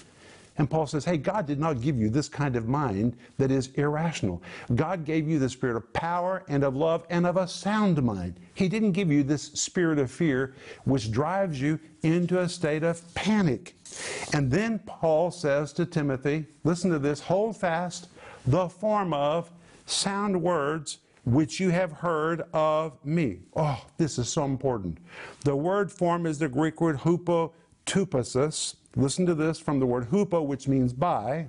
And 0.57 0.69
Paul 0.69 0.89
says, 0.89 1.05
hey, 1.05 1.17
God 1.17 1.47
did 1.47 1.61
not 1.61 1.81
give 1.81 1.97
you 1.97 2.11
this 2.11 2.29
kind 2.29 2.57
of 2.57 2.67
mind 2.67 3.17
that 3.39 3.53
is 3.53 3.69
irrational. 3.75 4.43
God 4.75 5.05
gave 5.05 5.29
you 5.29 5.39
the 5.39 5.49
spirit 5.49 5.77
of 5.77 5.93
power 5.93 6.43
and 6.49 6.65
of 6.65 6.75
love 6.75 7.07
and 7.11 7.27
of 7.27 7.37
a 7.37 7.47
sound 7.47 8.03
mind. 8.03 8.41
He 8.55 8.69
didn't 8.69 8.93
give 8.93 9.11
you 9.11 9.23
this 9.23 9.45
spirit 9.45 10.01
of 10.01 10.11
fear, 10.11 10.55
which 10.85 11.13
drives 11.13 11.61
you 11.61 11.79
into 12.03 12.41
a 12.41 12.49
state 12.49 12.83
of 12.83 13.03
panic. 13.15 13.77
And 14.33 14.51
then 14.51 14.81
Paul 14.81 15.31
says 15.31 15.73
to 15.75 15.87
Timothy, 15.87 16.47
listen 16.65 16.91
to 16.91 16.99
this, 16.99 17.21
hold 17.21 17.57
fast 17.57 18.09
the 18.45 18.69
form 18.69 19.13
of 19.13 19.53
sound 19.87 20.43
words 20.43 20.99
which 21.25 21.61
you 21.61 21.71
have 21.71 21.93
heard 21.93 22.43
of 22.53 23.05
me. 23.05 23.41
Oh, 23.55 23.85
this 23.97 24.19
is 24.19 24.29
so 24.29 24.45
important. 24.45 24.99
The 25.45 25.55
word 25.55 25.93
form 25.93 26.27
is 26.27 26.39
the 26.39 26.49
Greek 26.49 26.81
word 26.81 26.99
hupo 26.99 27.53
tupasis. 27.89 28.77
Listen 28.97 29.25
to 29.27 29.35
this 29.35 29.59
from 29.59 29.81
the 29.81 29.87
word 29.87 30.11
hupo, 30.11 30.45
which 30.45 30.69
means 30.69 30.93
by. 30.93 31.49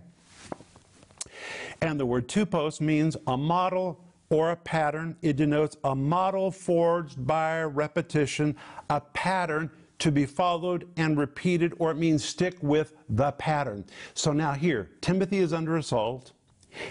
And 1.82 2.00
the 2.00 2.06
word 2.06 2.28
tupos 2.28 2.80
means 2.80 3.18
a 3.28 3.38
model 3.38 4.00
or 4.30 4.52
a 4.52 4.56
pattern. 4.56 5.18
It 5.22 5.36
denotes 5.36 5.76
a 5.84 5.96
model 5.96 6.50
forged 6.50 7.26
by 7.28 7.64
repetition, 7.64 8.56
a 8.90 9.02
pattern 9.02 9.70
to 10.00 10.12
be 10.12 10.26
followed 10.26 10.88
and 10.96 11.18
repeated, 11.18 11.74
or 11.78 11.92
it 11.92 11.98
means 11.98 12.24
stick 12.24 12.56
with 12.62 12.94
the 13.10 13.34
pattern. 13.34 13.84
So 14.14 14.32
now 14.32 14.54
here, 14.54 14.90
Timothy 15.02 15.40
is 15.40 15.52
under 15.52 15.76
assault. 15.76 16.32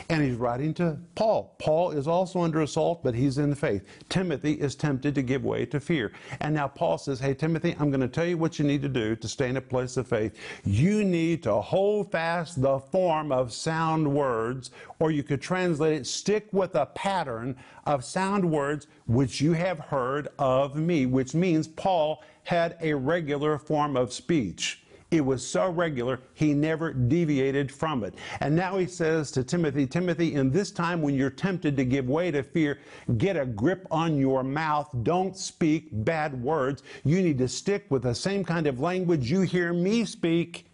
And 0.08 0.22
he's 0.22 0.36
writing 0.36 0.74
to 0.74 0.98
Paul. 1.14 1.54
Paul 1.58 1.92
is 1.92 2.06
also 2.06 2.40
under 2.40 2.62
assault, 2.62 3.02
but 3.02 3.14
he's 3.14 3.38
in 3.38 3.50
the 3.50 3.56
faith. 3.56 3.84
Timothy 4.08 4.52
is 4.52 4.74
tempted 4.74 5.14
to 5.14 5.22
give 5.22 5.44
way 5.44 5.66
to 5.66 5.80
fear. 5.80 6.12
And 6.40 6.54
now 6.54 6.68
Paul 6.68 6.98
says, 6.98 7.20
Hey, 7.20 7.34
Timothy, 7.34 7.76
I'm 7.78 7.90
going 7.90 8.00
to 8.00 8.08
tell 8.08 8.26
you 8.26 8.38
what 8.38 8.58
you 8.58 8.64
need 8.64 8.82
to 8.82 8.88
do 8.88 9.16
to 9.16 9.28
stay 9.28 9.48
in 9.48 9.56
a 9.56 9.60
place 9.60 9.96
of 9.96 10.08
faith. 10.08 10.36
You 10.64 11.04
need 11.04 11.42
to 11.44 11.54
hold 11.54 12.10
fast 12.10 12.60
the 12.60 12.78
form 12.78 13.32
of 13.32 13.52
sound 13.52 14.12
words, 14.12 14.70
or 14.98 15.10
you 15.10 15.22
could 15.22 15.40
translate 15.40 15.94
it, 15.94 16.06
stick 16.06 16.48
with 16.52 16.74
a 16.74 16.86
pattern 16.86 17.56
of 17.86 18.04
sound 18.04 18.50
words 18.50 18.86
which 19.06 19.40
you 19.40 19.52
have 19.52 19.78
heard 19.78 20.28
of 20.38 20.76
me, 20.76 21.06
which 21.06 21.34
means 21.34 21.68
Paul 21.68 22.22
had 22.44 22.76
a 22.80 22.94
regular 22.94 23.58
form 23.58 23.96
of 23.96 24.12
speech. 24.12 24.82
It 25.10 25.24
was 25.24 25.46
so 25.46 25.70
regular, 25.70 26.20
he 26.34 26.52
never 26.52 26.92
deviated 26.92 27.72
from 27.72 28.04
it. 28.04 28.14
And 28.40 28.54
now 28.54 28.76
he 28.76 28.86
says 28.86 29.30
to 29.32 29.42
Timothy, 29.42 29.86
Timothy, 29.86 30.34
in 30.34 30.50
this 30.50 30.70
time 30.70 31.00
when 31.00 31.14
you're 31.14 31.30
tempted 31.30 31.78
to 31.78 31.84
give 31.84 32.08
way 32.08 32.30
to 32.30 32.42
fear, 32.42 32.78
get 33.16 33.34
a 33.34 33.46
grip 33.46 33.86
on 33.90 34.18
your 34.18 34.42
mouth. 34.42 34.90
Don't 35.04 35.34
speak 35.34 35.88
bad 35.92 36.42
words. 36.42 36.82
You 37.04 37.22
need 37.22 37.38
to 37.38 37.48
stick 37.48 37.86
with 37.88 38.02
the 38.02 38.14
same 38.14 38.44
kind 38.44 38.66
of 38.66 38.80
language 38.80 39.30
you 39.30 39.40
hear 39.40 39.72
me 39.72 40.04
speak. 40.04 40.66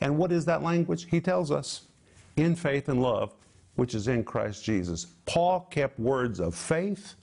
And 0.00 0.16
what 0.16 0.32
is 0.32 0.46
that 0.46 0.62
language? 0.62 1.06
He 1.10 1.20
tells 1.20 1.50
us 1.50 1.82
in 2.36 2.56
faith 2.56 2.88
and 2.88 3.02
love, 3.02 3.34
which 3.76 3.94
is 3.94 4.08
in 4.08 4.24
Christ 4.24 4.64
Jesus. 4.64 5.08
Paul 5.26 5.60
kept 5.70 6.00
words 6.00 6.40
of 6.40 6.54
faith 6.54 7.16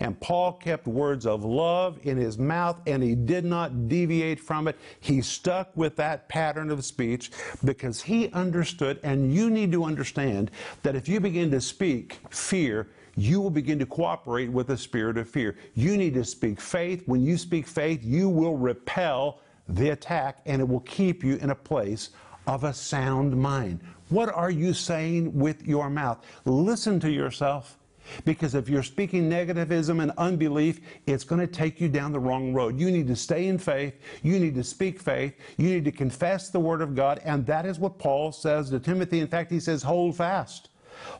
and 0.00 0.18
Paul 0.20 0.52
kept 0.52 0.86
words 0.86 1.26
of 1.26 1.44
love 1.44 1.98
in 2.02 2.16
his 2.16 2.38
mouth 2.38 2.80
and 2.86 3.02
he 3.02 3.14
did 3.14 3.44
not 3.44 3.88
deviate 3.88 4.40
from 4.40 4.68
it. 4.68 4.76
He 5.00 5.22
stuck 5.22 5.76
with 5.76 5.96
that 5.96 6.28
pattern 6.28 6.70
of 6.70 6.84
speech 6.84 7.30
because 7.64 8.02
he 8.02 8.30
understood, 8.32 9.00
and 9.02 9.32
you 9.32 9.50
need 9.50 9.72
to 9.72 9.84
understand 9.84 10.50
that 10.82 10.96
if 10.96 11.08
you 11.08 11.20
begin 11.20 11.50
to 11.50 11.60
speak 11.60 12.18
fear, 12.30 12.88
you 13.16 13.40
will 13.40 13.50
begin 13.50 13.78
to 13.78 13.86
cooperate 13.86 14.50
with 14.50 14.66
the 14.66 14.76
spirit 14.76 15.16
of 15.16 15.28
fear. 15.28 15.56
You 15.74 15.96
need 15.96 16.14
to 16.14 16.24
speak 16.24 16.60
faith. 16.60 17.02
When 17.06 17.24
you 17.24 17.38
speak 17.38 17.66
faith, 17.66 18.04
you 18.04 18.28
will 18.28 18.56
repel 18.56 19.40
the 19.68 19.90
attack 19.90 20.42
and 20.46 20.60
it 20.60 20.68
will 20.68 20.80
keep 20.80 21.24
you 21.24 21.36
in 21.36 21.50
a 21.50 21.54
place 21.54 22.10
of 22.46 22.64
a 22.64 22.72
sound 22.72 23.36
mind. 23.36 23.80
What 24.08 24.28
are 24.28 24.50
you 24.50 24.72
saying 24.72 25.36
with 25.36 25.66
your 25.66 25.90
mouth? 25.90 26.24
Listen 26.44 27.00
to 27.00 27.10
yourself 27.10 27.78
because 28.24 28.54
if 28.54 28.68
you're 28.68 28.82
speaking 28.82 29.28
negativism 29.28 30.02
and 30.02 30.12
unbelief, 30.18 30.80
it's 31.06 31.24
going 31.24 31.40
to 31.40 31.46
take 31.46 31.80
you 31.80 31.88
down 31.88 32.12
the 32.12 32.20
wrong 32.20 32.52
road. 32.52 32.78
You 32.78 32.90
need 32.90 33.06
to 33.08 33.16
stay 33.16 33.46
in 33.46 33.58
faith. 33.58 33.94
You 34.22 34.38
need 34.38 34.54
to 34.54 34.64
speak 34.64 35.00
faith. 35.00 35.34
You 35.56 35.68
need 35.68 35.84
to 35.84 35.92
confess 35.92 36.50
the 36.50 36.60
Word 36.60 36.82
of 36.82 36.94
God. 36.94 37.20
And 37.24 37.46
that 37.46 37.66
is 37.66 37.78
what 37.78 37.98
Paul 37.98 38.32
says 38.32 38.70
to 38.70 38.78
Timothy. 38.78 39.20
In 39.20 39.28
fact, 39.28 39.50
he 39.50 39.60
says, 39.60 39.82
hold 39.82 40.16
fast. 40.16 40.70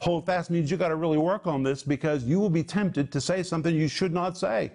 Hold 0.00 0.24
fast 0.26 0.50
means 0.50 0.70
you 0.70 0.76
got 0.76 0.88
to 0.88 0.96
really 0.96 1.18
work 1.18 1.46
on 1.46 1.62
this 1.62 1.82
because 1.82 2.24
you 2.24 2.40
will 2.40 2.50
be 2.50 2.62
tempted 2.62 3.12
to 3.12 3.20
say 3.20 3.42
something 3.42 3.74
you 3.74 3.88
should 3.88 4.12
not 4.12 4.36
say. 4.38 4.72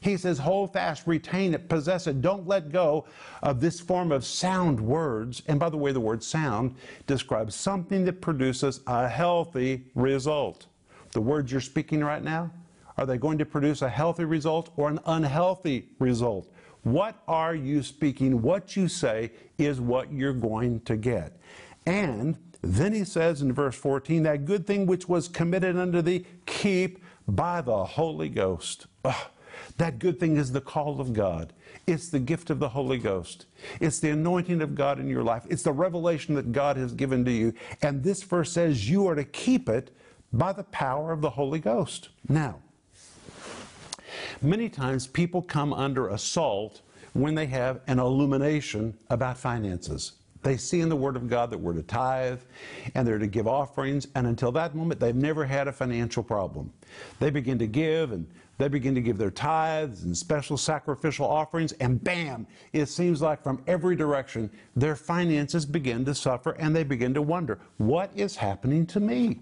He 0.00 0.16
says, 0.16 0.38
hold 0.38 0.72
fast, 0.72 1.06
retain 1.06 1.52
it, 1.52 1.68
possess 1.68 2.06
it. 2.06 2.22
Don't 2.22 2.48
let 2.48 2.72
go 2.72 3.04
of 3.42 3.60
this 3.60 3.80
form 3.80 4.12
of 4.12 4.24
sound 4.24 4.80
words. 4.80 5.42
And 5.46 5.60
by 5.60 5.68
the 5.68 5.76
way, 5.76 5.92
the 5.92 6.00
word 6.00 6.24
sound 6.24 6.74
describes 7.06 7.54
something 7.54 8.04
that 8.06 8.22
produces 8.22 8.80
a 8.86 9.06
healthy 9.06 9.84
result. 9.94 10.66
The 11.12 11.20
words 11.20 11.50
you're 11.50 11.60
speaking 11.60 12.04
right 12.04 12.22
now, 12.22 12.50
are 12.96 13.06
they 13.06 13.18
going 13.18 13.38
to 13.38 13.46
produce 13.46 13.82
a 13.82 13.88
healthy 13.88 14.24
result 14.24 14.70
or 14.76 14.88
an 14.88 15.00
unhealthy 15.06 15.88
result? 15.98 16.52
What 16.82 17.22
are 17.28 17.54
you 17.54 17.82
speaking? 17.82 18.42
What 18.42 18.76
you 18.76 18.88
say 18.88 19.32
is 19.58 19.80
what 19.80 20.12
you're 20.12 20.32
going 20.32 20.80
to 20.82 20.96
get. 20.96 21.38
And 21.86 22.36
then 22.62 22.92
he 22.92 23.04
says 23.04 23.42
in 23.42 23.52
verse 23.52 23.74
14, 23.74 24.22
that 24.24 24.44
good 24.44 24.66
thing 24.66 24.86
which 24.86 25.08
was 25.08 25.28
committed 25.28 25.76
unto 25.76 26.02
thee, 26.02 26.26
keep 26.46 27.02
by 27.26 27.60
the 27.60 27.84
Holy 27.84 28.28
Ghost. 28.28 28.86
Ugh. 29.04 29.30
That 29.76 29.98
good 29.98 30.20
thing 30.20 30.36
is 30.36 30.52
the 30.52 30.60
call 30.60 31.00
of 31.00 31.12
God. 31.12 31.52
It's 31.86 32.08
the 32.08 32.18
gift 32.18 32.50
of 32.50 32.58
the 32.58 32.68
Holy 32.68 32.98
Ghost. 32.98 33.46
It's 33.80 33.98
the 33.98 34.10
anointing 34.10 34.60
of 34.62 34.74
God 34.74 34.98
in 34.98 35.08
your 35.08 35.22
life. 35.22 35.44
It's 35.48 35.62
the 35.62 35.72
revelation 35.72 36.34
that 36.34 36.52
God 36.52 36.76
has 36.76 36.92
given 36.92 37.24
to 37.24 37.30
you. 37.30 37.54
And 37.82 38.02
this 38.02 38.22
verse 38.22 38.52
says 38.52 38.88
you 38.88 39.06
are 39.06 39.14
to 39.14 39.24
keep 39.24 39.68
it 39.68 39.96
by 40.32 40.52
the 40.52 40.64
power 40.64 41.12
of 41.12 41.20
the 41.20 41.30
Holy 41.30 41.58
Ghost. 41.58 42.08
Now, 42.28 42.56
many 44.40 44.68
times 44.68 45.06
people 45.06 45.42
come 45.42 45.72
under 45.72 46.08
assault 46.08 46.82
when 47.12 47.34
they 47.34 47.46
have 47.46 47.80
an 47.86 47.98
illumination 47.98 48.96
about 49.08 49.36
finances. 49.36 50.12
They 50.42 50.56
see 50.56 50.80
in 50.80 50.88
the 50.88 50.96
Word 50.96 51.16
of 51.16 51.28
God 51.28 51.50
that 51.50 51.58
we're 51.58 51.74
to 51.74 51.82
tithe 51.82 52.40
and 52.94 53.06
they're 53.06 53.18
to 53.18 53.26
give 53.26 53.46
offerings, 53.46 54.06
and 54.14 54.26
until 54.26 54.52
that 54.52 54.74
moment, 54.74 55.00
they've 55.00 55.14
never 55.14 55.44
had 55.44 55.68
a 55.68 55.72
financial 55.72 56.22
problem. 56.22 56.72
They 57.18 57.30
begin 57.30 57.58
to 57.58 57.66
give 57.66 58.12
and 58.12 58.26
they 58.56 58.68
begin 58.68 58.94
to 58.94 59.00
give 59.00 59.16
their 59.16 59.30
tithes 59.30 60.04
and 60.04 60.16
special 60.16 60.56
sacrificial 60.56 61.26
offerings, 61.26 61.72
and 61.72 62.02
bam, 62.02 62.46
it 62.74 62.86
seems 62.86 63.22
like 63.22 63.42
from 63.42 63.62
every 63.66 63.96
direction, 63.96 64.50
their 64.76 64.96
finances 64.96 65.64
begin 65.64 66.04
to 66.04 66.14
suffer 66.14 66.50
and 66.52 66.76
they 66.76 66.84
begin 66.84 67.14
to 67.14 67.22
wonder, 67.22 67.58
what 67.78 68.10
is 68.14 68.36
happening 68.36 68.86
to 68.86 69.00
me? 69.00 69.40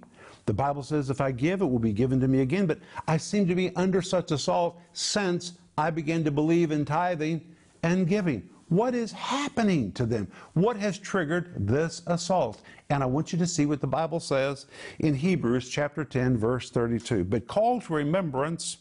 The 0.49 0.55
Bible 0.55 0.83
says, 0.83 1.11
if 1.11 1.21
I 1.21 1.31
give, 1.31 1.61
it 1.61 1.67
will 1.67 1.78
be 1.78 1.93
given 1.93 2.21
to 2.21 2.26
me 2.26 2.40
again, 2.40 2.64
but 2.64 2.78
I 3.07 3.19
seem 3.19 3.47
to 3.49 3.55
be 3.55 3.71
under 3.76 4.00
such 4.00 4.31
assault 4.31 4.81
since 4.95 5.52
I 5.76 5.90
began 5.90 6.25
to 6.25 6.31
believe 6.31 6.71
in 6.71 6.87
tithing 6.87 7.55
and 7.83 8.09
giving. 8.09 8.49
What 8.71 8.95
is 8.95 9.12
happening 9.12 9.93
to 9.93 10.07
them? 10.07 10.26
What 10.55 10.78
has 10.78 10.97
triggered 10.99 11.52
this 11.69 12.00
assault? 12.07 12.62
And 12.88 13.02
I 13.02 13.07
want 13.07 13.31
you 13.31 13.38
to 13.40 13.47
see 13.47 13.67
what 13.67 13.83
the 13.83 13.87
Bible 13.87 14.21
says 14.21 14.64
in 15.00 15.14
Hebrews 15.14 15.69
chapter 15.69 16.02
10, 16.02 16.38
verse 16.38 16.71
32. 16.71 17.25
But 17.25 17.47
call 17.47 17.83
to 17.83 17.93
remembrance 17.93 18.78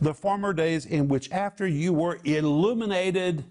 the 0.00 0.14
former 0.14 0.52
days 0.52 0.86
in 0.86 1.08
which, 1.08 1.32
after 1.32 1.66
you 1.66 1.92
were 1.92 2.20
illuminated, 2.22 3.42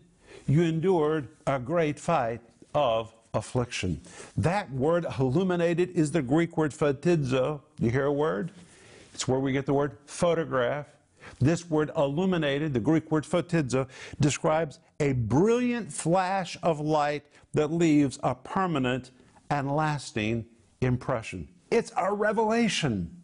you 0.48 0.62
endured 0.62 1.28
a 1.46 1.60
great 1.60 2.00
fight 2.00 2.40
of 2.74 3.14
affliction. 3.38 4.02
That 4.36 4.72
word 4.72 5.06
illuminated 5.20 5.92
is 5.92 6.12
the 6.12 6.22
Greek 6.22 6.58
word 6.58 6.72
photizo. 6.72 7.62
You 7.80 7.90
hear 7.90 8.06
a 8.06 8.12
word? 8.12 8.52
It's 9.14 9.28
where 9.28 9.40
we 9.40 9.52
get 9.52 9.66
the 9.66 9.74
word 9.74 9.98
photograph. 10.06 10.88
This 11.40 11.70
word 11.70 11.92
illuminated, 11.96 12.74
the 12.74 12.80
Greek 12.80 13.12
word 13.12 13.24
photizo, 13.24 13.88
describes 14.20 14.80
a 15.00 15.14
brilliant 15.14 15.92
flash 15.92 16.58
of 16.64 16.80
light 16.80 17.24
that 17.54 17.72
leaves 17.72 18.20
a 18.24 18.36
permanent 18.36 19.12
and 19.50 19.76
lasting 19.76 20.46
impression. 20.82 21.48
It's 21.72 21.92
a 21.98 22.14
revelation. 22.14 23.17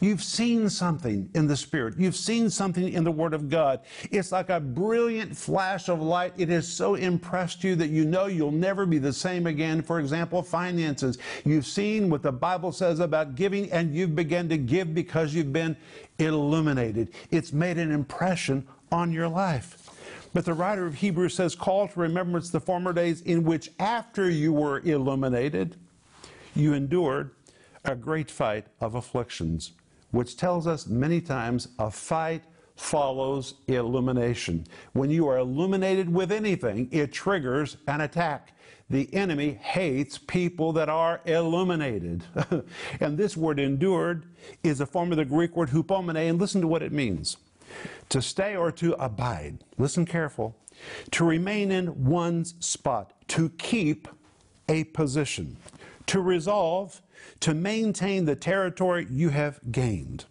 You've 0.00 0.22
seen 0.22 0.68
something 0.68 1.30
in 1.34 1.46
the 1.46 1.56
Spirit. 1.56 1.94
You've 1.98 2.16
seen 2.16 2.50
something 2.50 2.88
in 2.88 3.04
the 3.04 3.10
Word 3.10 3.34
of 3.34 3.48
God. 3.48 3.80
It's 4.10 4.32
like 4.32 4.50
a 4.50 4.60
brilliant 4.60 5.36
flash 5.36 5.88
of 5.88 6.00
light. 6.00 6.32
It 6.36 6.48
has 6.48 6.68
so 6.68 6.94
impressed 6.94 7.64
you 7.64 7.76
that 7.76 7.90
you 7.90 8.04
know 8.04 8.26
you'll 8.26 8.50
never 8.50 8.86
be 8.86 8.98
the 8.98 9.12
same 9.12 9.46
again. 9.46 9.82
For 9.82 10.00
example, 10.00 10.42
finances. 10.42 11.18
You've 11.44 11.66
seen 11.66 12.10
what 12.10 12.22
the 12.22 12.32
Bible 12.32 12.72
says 12.72 13.00
about 13.00 13.34
giving, 13.34 13.70
and 13.72 13.94
you've 13.94 14.14
begun 14.14 14.48
to 14.48 14.58
give 14.58 14.94
because 14.94 15.34
you've 15.34 15.52
been 15.52 15.76
illuminated. 16.18 17.10
It's 17.30 17.52
made 17.52 17.78
an 17.78 17.90
impression 17.90 18.66
on 18.92 19.12
your 19.12 19.28
life. 19.28 19.90
But 20.32 20.44
the 20.44 20.54
writer 20.54 20.86
of 20.86 20.94
Hebrews 20.94 21.34
says, 21.34 21.54
Call 21.54 21.88
to 21.88 22.00
remembrance 22.00 22.50
the 22.50 22.60
former 22.60 22.92
days 22.92 23.20
in 23.22 23.44
which, 23.44 23.70
after 23.78 24.30
you 24.30 24.52
were 24.52 24.80
illuminated, 24.80 25.76
you 26.54 26.72
endured 26.72 27.30
a 27.84 27.96
great 27.96 28.30
fight 28.30 28.66
of 28.80 28.94
afflictions, 28.94 29.72
which 30.10 30.36
tells 30.36 30.66
us 30.66 30.86
many 30.86 31.20
times 31.20 31.68
a 31.78 31.90
fight 31.90 32.44
follows 32.76 33.54
illumination. 33.66 34.66
When 34.92 35.10
you 35.10 35.28
are 35.28 35.38
illuminated 35.38 36.12
with 36.12 36.32
anything, 36.32 36.88
it 36.90 37.12
triggers 37.12 37.76
an 37.86 38.00
attack. 38.00 38.54
The 38.88 39.12
enemy 39.14 39.52
hates 39.60 40.18
people 40.18 40.72
that 40.72 40.88
are 40.88 41.20
illuminated. 41.26 42.24
and 43.00 43.16
this 43.16 43.36
word 43.36 43.60
endured 43.60 44.26
is 44.64 44.80
a 44.80 44.86
form 44.86 45.12
of 45.12 45.18
the 45.18 45.24
Greek 45.24 45.54
word 45.54 45.68
hupomene, 45.68 46.28
and 46.28 46.40
listen 46.40 46.60
to 46.62 46.66
what 46.66 46.82
it 46.82 46.90
means. 46.90 47.36
To 48.08 48.20
stay 48.20 48.56
or 48.56 48.72
to 48.72 48.94
abide. 48.94 49.58
Listen 49.78 50.04
careful. 50.06 50.56
To 51.12 51.24
remain 51.24 51.70
in 51.70 52.04
one's 52.04 52.54
spot. 52.58 53.12
To 53.28 53.50
keep 53.50 54.08
a 54.68 54.84
position. 54.84 55.56
To 56.06 56.20
resolve 56.20 57.00
to 57.40 57.54
maintain 57.54 58.24
the 58.24 58.36
territory 58.36 59.06
you 59.10 59.30
have 59.30 59.60
gained. 59.70 60.24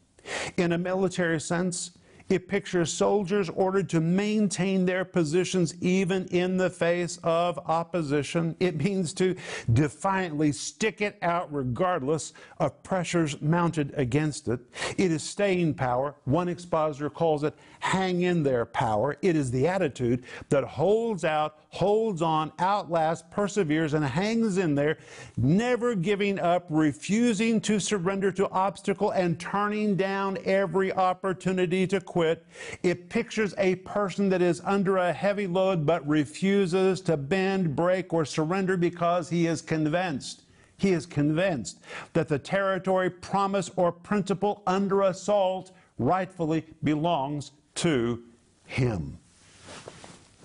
In 0.58 0.72
a 0.72 0.78
military 0.78 1.40
sense, 1.40 1.92
it 2.30 2.48
pictures 2.48 2.94
soldiers 2.94 3.50
ordered 3.50 3.90
to 3.90 4.00
maintain 4.00 4.86
their 4.86 5.04
positions 5.04 5.74
even 5.82 6.28
in 6.28 6.58
the 6.58 6.70
face 6.70 7.18
of 7.24 7.58
opposition. 7.66 8.56
It 8.60 8.78
means 8.78 9.14
to 9.16 9.36
defiantly 9.74 10.52
stick 10.52 11.02
it 11.02 11.18
out 11.24 11.52
regardless 11.52 12.34
of 12.60 12.82
pressures 12.84 13.42
mounted 13.42 13.94
against 13.98 14.48
it. 14.48 14.60
It 14.98 15.12
is 15.12 15.24
staying 15.24 15.74
power. 15.74 16.16
One 16.26 16.48
expositor 16.48 17.10
calls 17.10 17.44
it 17.44 17.56
hang 17.80 18.22
in 18.22 18.44
there 18.44 18.66
power. 18.66 19.18
It 19.24 19.36
is 19.36 19.50
the 19.50 19.68
attitude 19.68 20.24
that 20.50 20.64
holds 20.64 21.26
out, 21.26 21.60
holds 21.70 22.22
on, 22.22 22.52
outlasts, 22.60 23.26
perseveres, 23.32 23.94
and 23.94 24.06
hangs 24.06 24.58
in 24.58 24.76
there, 24.76 24.98
never 25.38 25.96
giving 25.96 26.38
up, 26.40 26.66
refusing 26.70 27.60
to 27.62 27.80
surrender 27.80 28.32
to 28.34 28.48
obstacle, 28.50 29.12
and 29.12 29.40
turning 29.40 29.96
down 29.96 30.38
every 30.46 30.92
opportunity 30.94 31.88
to 31.88 32.00
quit 32.00 32.19
quit. 32.20 32.46
It 32.84 33.08
pictures 33.08 33.54
a 33.58 33.76
person 33.76 34.28
that 34.28 34.42
is 34.42 34.62
under 34.66 34.98
a 34.98 35.14
heavy 35.14 35.48
load 35.48 35.86
but 35.86 36.06
refuses 36.06 37.00
to 37.02 37.16
bend, 37.16 37.78
break, 37.78 38.12
or 38.12 38.26
surrender 38.26 38.76
because 38.76 39.30
he 39.30 39.48
is 39.48 39.62
convinced. 39.62 40.42
He 40.78 40.92
is 40.92 41.06
convinced 41.06 41.80
that 42.12 42.28
the 42.28 42.38
territory, 42.38 43.10
promise, 43.10 43.72
or 43.78 43.94
principle 43.94 44.64
under 44.68 45.04
assault 45.04 45.72
rightfully 45.98 46.66
belongs 46.84 47.52
to 47.76 48.22
him. 48.66 49.18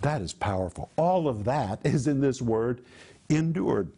That 0.01 0.23
is 0.23 0.33
powerful. 0.33 0.91
All 0.97 1.27
of 1.27 1.43
that 1.43 1.81
is 1.83 2.07
in 2.07 2.21
this 2.21 2.41
word, 2.41 2.85
endured 3.29 3.91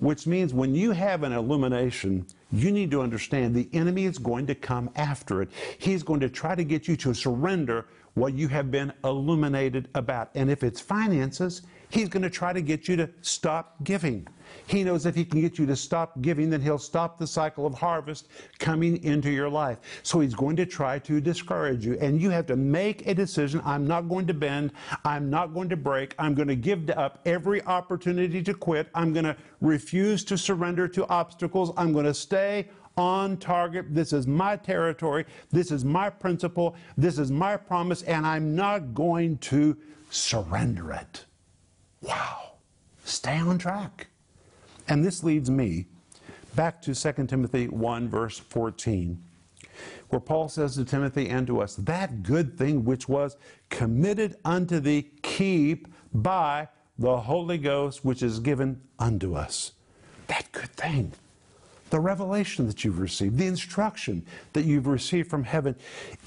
which 0.00 0.26
means 0.26 0.52
when 0.52 0.74
you 0.74 0.90
have 0.92 1.22
an 1.22 1.32
illumination, 1.32 2.26
you 2.50 2.72
need 2.72 2.90
to 2.90 3.02
understand 3.02 3.54
the 3.54 3.68
enemy 3.72 4.06
is 4.06 4.18
going 4.18 4.46
to 4.46 4.54
come 4.54 4.90
after 4.96 5.42
it. 5.42 5.50
He's 5.78 6.02
going 6.02 6.20
to 6.20 6.28
try 6.28 6.54
to 6.54 6.64
get 6.64 6.88
you 6.88 6.96
to 6.96 7.14
surrender 7.14 7.86
what 8.14 8.34
you 8.34 8.48
have 8.48 8.70
been 8.70 8.92
illuminated 9.04 9.88
about. 9.94 10.30
And 10.34 10.50
if 10.50 10.64
it's 10.64 10.80
finances, 10.80 11.62
he's 11.90 12.08
going 12.08 12.22
to 12.22 12.30
try 12.30 12.52
to 12.52 12.60
get 12.60 12.88
you 12.88 12.96
to 12.96 13.10
stop 13.20 13.76
giving. 13.84 14.26
He 14.66 14.84
knows 14.84 15.06
if 15.06 15.14
he 15.14 15.24
can 15.24 15.40
get 15.40 15.58
you 15.58 15.66
to 15.66 15.76
stop 15.76 16.20
giving, 16.22 16.50
then 16.50 16.60
he'll 16.60 16.78
stop 16.78 17.18
the 17.18 17.26
cycle 17.26 17.66
of 17.66 17.74
harvest 17.74 18.28
coming 18.58 19.02
into 19.04 19.30
your 19.30 19.48
life. 19.48 19.78
So 20.02 20.20
he's 20.20 20.34
going 20.34 20.56
to 20.56 20.66
try 20.66 20.98
to 21.00 21.20
discourage 21.20 21.84
you. 21.84 21.98
And 22.00 22.20
you 22.20 22.30
have 22.30 22.46
to 22.46 22.56
make 22.56 23.06
a 23.06 23.14
decision 23.14 23.60
I'm 23.64 23.86
not 23.86 24.08
going 24.08 24.26
to 24.26 24.34
bend, 24.34 24.72
I'm 25.04 25.30
not 25.30 25.54
going 25.54 25.68
to 25.70 25.76
break, 25.76 26.14
I'm 26.18 26.34
going 26.34 26.48
to 26.48 26.56
give 26.56 26.90
up 26.90 27.20
every 27.24 27.64
opportunity 27.64 28.42
to 28.42 28.54
quit, 28.54 28.88
I'm 28.94 29.12
going 29.12 29.24
to 29.24 29.36
refuse 29.60 30.24
to 30.24 30.38
surrender 30.38 30.88
to 30.88 31.06
obstacles, 31.08 31.72
I'm 31.76 31.92
going 31.92 32.06
to 32.06 32.14
stay 32.14 32.68
on 32.96 33.36
target. 33.38 33.86
This 33.94 34.12
is 34.12 34.26
my 34.26 34.56
territory. 34.56 35.24
This 35.50 35.70
is 35.70 35.84
my 35.84 36.10
principle. 36.10 36.76
This 36.96 37.18
is 37.18 37.30
my 37.30 37.56
promise, 37.56 38.02
and 38.02 38.26
I'm 38.26 38.54
not 38.54 38.94
going 38.94 39.38
to 39.38 39.76
surrender 40.10 40.92
it. 40.92 41.24
Wow. 42.02 42.52
Stay 43.04 43.38
on 43.38 43.58
track. 43.58 44.09
And 44.90 45.04
this 45.04 45.22
leads 45.22 45.48
me 45.48 45.86
back 46.56 46.82
to 46.82 46.94
2 46.94 47.26
Timothy 47.28 47.68
1, 47.68 48.08
verse 48.08 48.38
14, 48.38 49.22
where 50.08 50.20
Paul 50.20 50.48
says 50.48 50.74
to 50.74 50.84
Timothy 50.84 51.28
and 51.28 51.46
to 51.46 51.62
us, 51.62 51.76
That 51.76 52.24
good 52.24 52.58
thing 52.58 52.84
which 52.84 53.08
was 53.08 53.36
committed 53.68 54.36
unto 54.44 54.80
thee, 54.80 55.12
keep 55.22 55.86
by 56.12 56.66
the 56.98 57.18
Holy 57.18 57.56
Ghost 57.56 58.04
which 58.04 58.20
is 58.20 58.40
given 58.40 58.80
unto 58.98 59.34
us. 59.36 59.72
That 60.26 60.50
good 60.50 60.70
thing. 60.70 61.12
The 61.90 62.00
revelation 62.00 62.66
that 62.66 62.84
you've 62.84 62.98
received, 62.98 63.38
the 63.38 63.46
instruction 63.46 64.26
that 64.54 64.64
you've 64.64 64.88
received 64.88 65.30
from 65.30 65.44
heaven, 65.44 65.76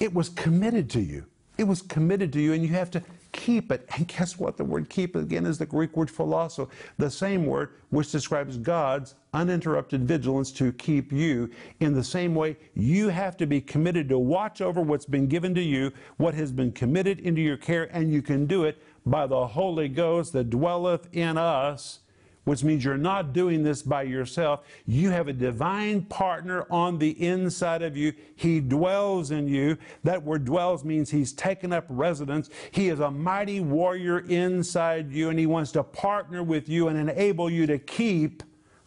it 0.00 0.14
was 0.14 0.30
committed 0.30 0.88
to 0.90 1.00
you. 1.00 1.26
It 1.58 1.64
was 1.64 1.82
committed 1.82 2.32
to 2.32 2.40
you, 2.40 2.54
and 2.54 2.62
you 2.62 2.70
have 2.70 2.90
to 2.92 3.02
keep 3.44 3.70
it. 3.70 3.86
And 3.94 4.08
guess 4.08 4.38
what? 4.38 4.56
The 4.56 4.64
word 4.64 4.88
keep 4.88 5.14
again 5.14 5.44
is 5.44 5.58
the 5.58 5.66
Greek 5.66 5.94
word 5.96 6.08
phulasso, 6.08 6.70
the 6.96 7.10
same 7.10 7.44
word 7.44 7.74
which 7.90 8.10
describes 8.10 8.56
God's 8.56 9.16
uninterrupted 9.34 10.08
vigilance 10.08 10.50
to 10.52 10.72
keep 10.72 11.12
you. 11.12 11.50
In 11.80 11.92
the 11.92 12.02
same 12.02 12.34
way, 12.34 12.56
you 12.74 13.10
have 13.10 13.36
to 13.36 13.46
be 13.46 13.60
committed 13.60 14.08
to 14.08 14.18
watch 14.18 14.62
over 14.62 14.80
what's 14.80 15.04
been 15.04 15.26
given 15.26 15.54
to 15.56 15.60
you, 15.60 15.92
what 16.16 16.32
has 16.32 16.52
been 16.52 16.72
committed 16.72 17.20
into 17.20 17.42
your 17.42 17.58
care, 17.58 17.94
and 17.94 18.10
you 18.10 18.22
can 18.22 18.46
do 18.46 18.64
it 18.64 18.82
by 19.04 19.26
the 19.26 19.46
Holy 19.48 19.88
Ghost 19.88 20.32
that 20.32 20.48
dwelleth 20.48 21.08
in 21.12 21.36
us 21.36 22.00
which 22.44 22.62
means 22.62 22.84
you're 22.84 22.96
not 22.96 23.32
doing 23.32 23.62
this 23.62 23.82
by 23.82 24.02
yourself. 24.02 24.60
You 24.86 25.10
have 25.10 25.28
a 25.28 25.32
divine 25.32 26.02
partner 26.02 26.66
on 26.70 26.98
the 26.98 27.10
inside 27.22 27.82
of 27.82 27.96
you. 27.96 28.12
He 28.36 28.60
dwells 28.60 29.30
in 29.30 29.48
you. 29.48 29.78
That 30.04 30.22
word 30.22 30.44
dwells 30.44 30.84
means 30.84 31.10
he's 31.10 31.32
taken 31.32 31.72
up 31.72 31.86
residence. 31.88 32.50
He 32.70 32.88
is 32.88 33.00
a 33.00 33.10
mighty 33.10 33.60
warrior 33.60 34.20
inside 34.20 35.10
you, 35.10 35.30
and 35.30 35.38
he 35.38 35.46
wants 35.46 35.72
to 35.72 35.82
partner 35.82 36.42
with 36.42 36.68
you 36.68 36.88
and 36.88 36.98
enable 36.98 37.50
you 37.50 37.66
to 37.66 37.78
keep, 37.78 38.42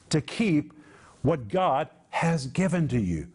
to 0.09 0.21
keep 0.21 0.73
what 1.23 1.47
God 1.47 1.89
has 2.09 2.47
given 2.47 2.87
to 2.89 2.99
you. 2.99 3.27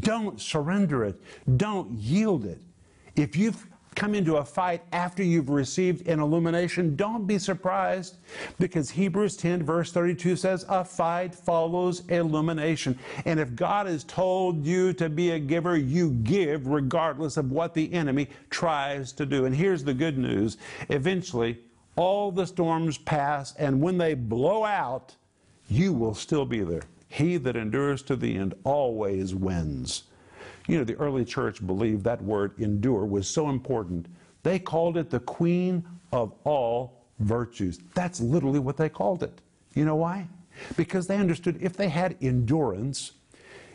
Don't 0.00 0.40
surrender 0.40 1.04
it. 1.04 1.20
Don't 1.56 1.90
yield 1.92 2.44
it. 2.44 2.60
If 3.16 3.36
you've 3.36 3.66
come 3.98 4.14
into 4.14 4.36
a 4.36 4.44
fight 4.44 4.80
after 4.92 5.24
you've 5.24 5.50
received 5.50 6.06
an 6.06 6.20
illumination, 6.20 6.94
don't 6.94 7.26
be 7.26 7.36
surprised 7.36 8.18
because 8.60 8.90
Hebrews 8.90 9.36
10, 9.36 9.64
verse 9.64 9.90
32 9.90 10.36
says, 10.36 10.64
A 10.68 10.84
fight 10.84 11.34
follows 11.34 12.06
illumination. 12.08 12.96
And 13.24 13.40
if 13.40 13.56
God 13.56 13.88
has 13.88 14.04
told 14.04 14.64
you 14.64 14.92
to 14.92 15.08
be 15.08 15.32
a 15.32 15.38
giver, 15.40 15.76
you 15.76 16.12
give 16.22 16.68
regardless 16.68 17.36
of 17.36 17.50
what 17.50 17.74
the 17.74 17.92
enemy 17.92 18.28
tries 18.50 19.10
to 19.14 19.26
do. 19.26 19.46
And 19.46 19.54
here's 19.54 19.82
the 19.82 19.94
good 19.94 20.16
news 20.16 20.58
eventually, 20.90 21.58
all 21.96 22.30
the 22.30 22.46
storms 22.46 22.98
pass, 22.98 23.56
and 23.56 23.80
when 23.80 23.98
they 23.98 24.14
blow 24.14 24.64
out, 24.64 25.16
you 25.68 25.92
will 25.92 26.14
still 26.14 26.44
be 26.44 26.60
there. 26.60 26.84
He 27.08 27.36
that 27.38 27.56
endures 27.56 28.02
to 28.04 28.14
the 28.14 28.36
end 28.36 28.54
always 28.62 29.34
wins. 29.34 30.04
You 30.68 30.78
know, 30.78 30.84
the 30.84 30.94
early 30.96 31.24
church 31.24 31.66
believed 31.66 32.04
that 32.04 32.22
word 32.22 32.52
endure 32.58 33.04
was 33.06 33.26
so 33.26 33.48
important. 33.48 34.06
They 34.42 34.58
called 34.58 34.96
it 34.96 35.10
the 35.10 35.20
queen 35.20 35.84
of 36.12 36.34
all 36.44 37.02
virtues. 37.18 37.80
That's 37.94 38.20
literally 38.20 38.60
what 38.60 38.76
they 38.76 38.88
called 38.88 39.22
it. 39.22 39.40
You 39.74 39.84
know 39.84 39.96
why? 39.96 40.28
Because 40.76 41.06
they 41.06 41.16
understood 41.16 41.58
if 41.60 41.76
they 41.76 41.88
had 41.88 42.16
endurance, 42.20 43.12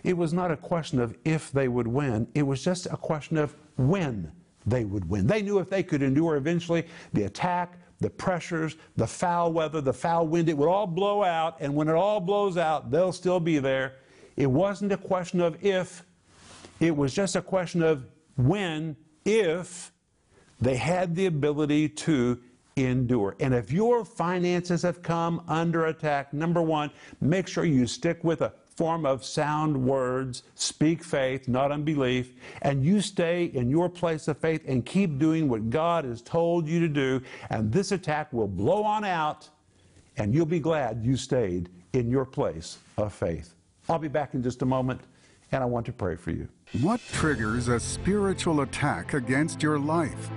it 0.04 0.16
was 0.16 0.34
not 0.34 0.52
a 0.52 0.58
question 0.58 1.00
of 1.00 1.18
if 1.26 1.52
they 1.52 1.68
would 1.68 1.88
win, 1.88 2.28
it 2.36 2.44
was 2.44 2.64
just 2.64 2.86
a 2.86 2.98
question 2.98 3.38
of 3.38 3.56
when 3.78 4.32
they 4.66 4.86
would 4.86 5.10
win. 5.10 5.28
They 5.28 5.42
knew 5.42 5.60
if 5.60 5.70
they 5.70 5.84
could 5.84 6.02
endure 6.02 6.36
eventually 6.36 6.86
the 7.12 7.24
attack, 7.24 7.78
the 8.00 8.10
pressures, 8.10 8.76
the 8.98 9.08
foul 9.08 9.52
weather, 9.52 9.82
the 9.82 9.94
foul 9.94 10.28
wind, 10.28 10.50
it 10.50 10.58
would 10.58 10.70
all 10.70 10.88
blow 10.88 11.24
out, 11.24 11.58
and 11.60 11.74
when 11.74 11.88
it 11.88 11.96
all 11.96 12.20
blows 12.20 12.58
out, 12.58 12.92
they'll 12.92 13.14
still 13.14 13.40
be 13.40 13.60
there. 13.60 13.96
It 14.36 14.48
wasn't 14.48 14.92
a 14.92 14.98
question 14.98 15.40
of 15.42 15.64
if, 15.64 16.04
it 16.84 16.96
was 16.96 17.14
just 17.14 17.38
a 17.38 17.42
question 17.42 17.82
of 17.82 18.06
when, 18.36 18.98
if 19.24 19.94
they 20.60 20.76
had 20.76 21.16
the 21.16 21.28
ability 21.28 21.88
to 21.88 22.38
endure. 22.76 23.38
And 23.40 23.54
if 23.54 23.72
your 23.72 24.04
finances 24.04 24.82
have 24.82 25.02
come 25.02 25.44
under 25.48 25.86
attack, 25.86 26.34
number 26.34 26.62
one, 26.62 26.92
make 27.22 27.48
sure 27.48 27.64
you 27.64 27.88
stick 27.88 28.22
with 28.26 28.42
a 28.42 28.52
form 28.76 29.06
of 29.06 29.24
sound 29.24 29.82
words, 29.82 30.44
speak 30.56 31.06
faith, 31.06 31.48
not 31.48 31.72
unbelief, 31.72 32.34
and 32.64 32.84
you 32.84 33.00
stay 33.00 33.46
in 33.46 33.70
your 33.70 33.88
place 33.88 34.28
of 34.28 34.38
faith 34.40 34.64
and 34.68 34.86
keep 34.86 35.20
doing 35.20 35.48
what 35.48 35.70
God 35.70 36.04
has 36.04 36.22
told 36.22 36.68
you 36.68 36.82
to 36.82 36.90
do, 36.90 37.22
and 37.50 37.72
this 37.72 37.94
attack 37.94 38.34
will 38.34 38.48
blow 38.48 38.84
on 38.84 39.06
out, 39.06 39.48
and 40.18 40.34
you'll 40.34 40.46
be 40.46 40.60
glad 40.60 41.06
you 41.06 41.16
stayed 41.16 41.70
in 41.94 42.10
your 42.10 42.26
place 42.26 42.80
of 42.98 43.14
faith. 43.14 43.54
I'll 43.88 44.00
be 44.00 44.10
back 44.10 44.34
in 44.34 44.44
just 44.44 44.64
a 44.64 44.66
moment 44.66 45.00
and 45.54 45.64
I 45.64 45.66
want 45.66 45.86
to 45.86 45.94
pray 45.94 46.16
for 46.16 46.32
you. 46.32 46.48
What 46.82 47.00
triggers 47.12 47.68
a 47.68 47.80
spiritual 47.80 48.62
attack 48.62 49.14
against 49.14 49.62
your 49.62 49.78
life? 49.78 50.32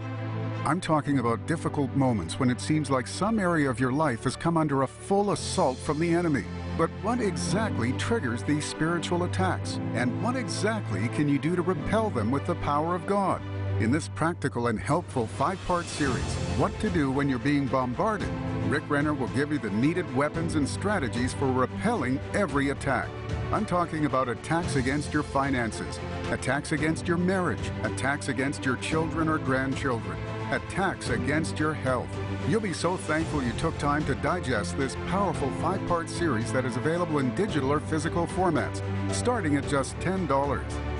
I'm 0.67 0.83
talking 0.83 1.19
about 1.19 1.47
difficult 1.47 1.91
moments 1.97 2.39
when 2.39 2.51
it 2.51 2.61
seems 2.61 2.91
like 2.91 3.07
some 3.07 3.39
area 3.39 3.71
of 3.71 3.81
your 3.81 3.91
life 3.91 4.25
has 4.25 4.37
come 4.37 4.59
under 4.59 4.83
a 4.83 4.87
full 4.87 5.33
assault 5.33 5.79
from 5.79 5.99
the 5.99 6.13
enemy. 6.13 6.45
But 6.77 6.91
what 7.01 7.23
exactly 7.23 7.95
triggers 7.95 8.43
these 8.43 8.67
spiritual 8.67 9.25
attacks? 9.25 9.81
And 9.95 10.23
what 10.23 10.37
exactly 10.37 11.09
can 11.09 11.27
you 11.27 11.39
do 11.39 11.57
to 11.57 11.63
repel 11.63 12.11
them 12.11 12.31
with 12.31 12.45
the 12.45 12.57
power 12.57 12.95
of 12.95 13.07
God? 13.07 13.41
In 13.81 13.91
this 13.91 14.11
practical 14.11 14.67
and 14.67 14.79
helpful 14.79 15.27
five 15.27 15.59
part 15.67 15.87
series, 15.87 16.35
What 16.59 16.79
to 16.81 16.91
Do 16.91 17.11
When 17.11 17.31
You're 17.31 17.39
Being 17.39 17.67
Bombarded, 17.67 18.29
Rick 18.69 18.83
Renner 18.91 19.15
will 19.15 19.29
give 19.29 19.53
you 19.53 19.59
the 19.59 19.71
needed 19.71 20.15
weapons 20.15 20.55
and 20.55 20.69
strategies 20.69 21.33
for 21.33 21.51
repelling 21.51 22.21
every 22.35 22.69
attack. 22.69 23.09
I'm 23.53 23.65
talking 23.65 24.07
about 24.07 24.29
attacks 24.29 24.75
against 24.75 25.15
your 25.15 25.23
finances, 25.23 26.01
attacks 26.31 26.73
against 26.73 27.07
your 27.07 27.17
marriage, 27.17 27.71
attacks 27.85 28.29
against 28.29 28.65
your 28.65 28.75
children 28.79 29.29
or 29.29 29.39
grandchildren, 29.39 30.19
attacks 30.51 31.11
against 31.11 31.57
your 31.57 31.73
health. 31.73 32.09
You'll 32.49 32.61
be 32.61 32.73
so 32.73 32.97
thankful 32.97 33.45
you 33.45 33.53
took 33.53 33.79
time 33.79 34.05
to 34.07 34.17
digest 34.17 34.77
this 34.77 34.97
powerful 35.07 35.49
five 35.63 35.87
part 35.87 36.11
series 36.11 36.53
that 36.53 36.65
is 36.65 36.77
available 36.77 37.19
in 37.19 37.33
digital 37.37 37.73
or 37.73 37.79
physical 37.79 38.27
formats, 38.27 38.83
starting 39.15 39.55
at 39.55 39.69
just 39.69 39.97
$10. 40.01 40.27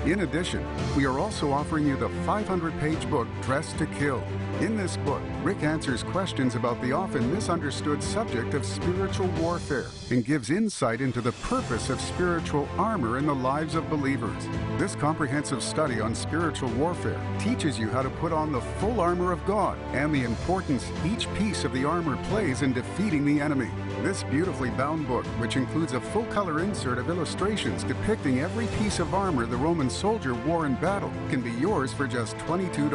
In 0.05 0.21
addition, 0.21 0.65
we 0.95 1.05
are 1.05 1.19
also 1.19 1.51
offering 1.51 1.85
you 1.85 1.97
the 1.97 2.09
500 2.25 2.79
page 2.79 3.09
book 3.09 3.27
Dressed 3.41 3.77
to 3.79 3.85
Kill. 3.87 4.23
In 4.61 4.77
this 4.77 4.95
book, 4.97 5.21
Rick 5.43 5.63
answers 5.63 6.01
questions 6.01 6.55
about 6.55 6.81
the 6.81 6.93
often 6.93 7.31
misunderstood 7.33 8.01
subject 8.01 8.53
of 8.53 8.65
spiritual 8.65 9.27
warfare 9.39 9.87
and 10.09 10.25
gives 10.25 10.49
insight 10.49 11.01
into 11.01 11.21
the 11.21 11.33
purpose 11.33 11.89
of 11.89 11.99
spiritual 11.99 12.67
armor 12.77 13.17
in 13.17 13.25
the 13.25 13.35
lives 13.35 13.75
of 13.75 13.89
believers. 13.89 14.47
This 14.77 14.95
comprehensive 14.95 15.61
study 15.61 15.99
on 15.99 16.15
spiritual 16.15 16.69
warfare 16.69 17.19
teaches 17.39 17.77
you 17.77 17.89
how 17.89 18.01
to 18.01 18.09
put 18.09 18.31
on 18.31 18.51
the 18.51 18.61
full 18.79 19.01
armor 19.01 19.31
of 19.31 19.45
God 19.45 19.77
and 19.93 20.15
the 20.15 20.23
importance 20.23 20.89
each 21.05 21.31
piece 21.35 21.65
of 21.65 21.73
the 21.73 21.83
armor 21.83 22.17
plays 22.25 22.61
in 22.61 22.73
defeating 22.73 23.25
the 23.25 23.41
enemy. 23.41 23.69
This 24.01 24.23
beautifully 24.23 24.69
bound 24.71 25.07
book, 25.07 25.25
which 25.39 25.55
includes 25.55 25.93
a 25.93 26.01
full 26.01 26.25
color 26.25 26.61
insert 26.61 26.97
of 26.97 27.09
illustrations 27.09 27.83
depicting 27.83 28.39
every 28.39 28.67
piece 28.79 28.99
of 28.99 29.13
armor 29.13 29.45
the 29.45 29.57
Roman 29.57 29.86
soldier 29.89 30.33
wore 30.33 30.65
in 30.65 30.75
battle, 30.75 31.11
can 31.29 31.41
be 31.41 31.51
yours 31.51 31.93
for 31.93 32.07
just 32.07 32.37
$22. 32.37 32.91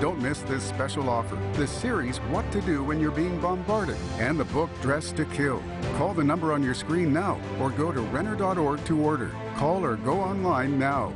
Don't 0.00 0.20
miss 0.20 0.40
this 0.42 0.62
special 0.62 1.08
offer 1.08 1.38
the 1.54 1.66
series 1.66 2.18
What 2.18 2.50
to 2.52 2.60
Do 2.60 2.84
When 2.84 3.00
You're 3.00 3.10
Being 3.10 3.40
Bombarded 3.40 3.96
and 4.18 4.38
the 4.38 4.44
book 4.46 4.70
Dressed 4.82 5.16
to 5.16 5.24
Kill. 5.26 5.62
Call 5.96 6.14
the 6.14 6.24
number 6.24 6.52
on 6.52 6.62
your 6.62 6.74
screen 6.74 7.12
now 7.12 7.40
or 7.60 7.70
go 7.70 7.92
to 7.92 8.00
Renner.org 8.00 8.84
to 8.84 9.00
order. 9.00 9.30
Call 9.56 9.84
or 9.84 9.96
go 9.96 10.20
online 10.20 10.78
now. 10.78 11.12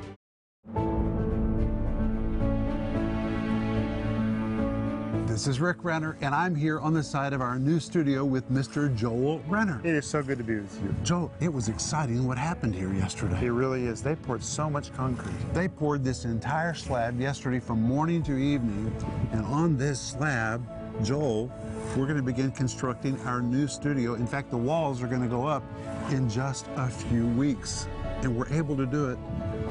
This 5.41 5.49
is 5.49 5.61
Rick 5.63 5.85
Renner, 5.85 6.19
and 6.21 6.35
I'm 6.35 6.55
here 6.55 6.79
on 6.81 6.93
the 6.93 7.03
side 7.03 7.33
of 7.33 7.41
our 7.41 7.59
new 7.59 7.81
studio 7.81 8.27
with 8.27 8.51
Mr. 8.51 8.95
Joel 8.95 9.39
Renner. 9.49 9.81
It 9.83 9.95
is 9.95 10.05
so 10.05 10.23
good 10.23 10.37
to 10.37 10.45
be 10.45 10.57
with 10.57 10.83
you. 10.83 10.95
Joel, 11.03 11.33
it 11.41 11.51
was 11.51 11.71
exciting 11.71 12.27
what 12.27 12.37
happened 12.37 12.75
here 12.75 12.93
yesterday. 12.93 13.47
It 13.47 13.49
really 13.49 13.87
is. 13.87 14.03
They 14.03 14.17
poured 14.17 14.45
so 14.45 14.69
much 14.69 14.93
concrete. 14.93 15.33
They 15.55 15.67
poured 15.67 16.05
this 16.05 16.27
entire 16.27 16.75
slab 16.75 17.19
yesterday 17.19 17.59
from 17.59 17.81
morning 17.81 18.23
to 18.25 18.33
evening, 18.33 18.95
and 19.33 19.47
on 19.47 19.79
this 19.79 19.99
slab, 19.99 20.63
Joel, 21.03 21.51
we're 21.97 22.05
going 22.05 22.19
to 22.19 22.23
begin 22.23 22.51
constructing 22.51 23.19
our 23.23 23.41
new 23.41 23.67
studio. 23.67 24.17
In 24.17 24.27
fact, 24.27 24.51
the 24.51 24.59
walls 24.59 25.03
are 25.03 25.07
going 25.07 25.23
to 25.23 25.27
go 25.27 25.47
up 25.47 25.63
in 26.11 26.29
just 26.29 26.67
a 26.77 26.91
few 26.91 27.27
weeks, 27.29 27.89
and 28.21 28.37
we're 28.37 28.53
able 28.53 28.77
to 28.77 28.85
do 28.85 29.09
it 29.09 29.19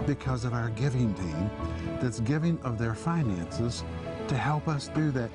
because 0.08 0.46
of 0.46 0.54
our 0.54 0.70
giving 0.70 1.14
team 1.14 1.52
that's 2.02 2.22
giving 2.22 2.60
of 2.64 2.80
their 2.80 2.96
finances 2.96 3.84
to 4.30 4.38
help 4.38 4.68
us 4.68 4.88
do 4.90 5.12
that. 5.12 5.30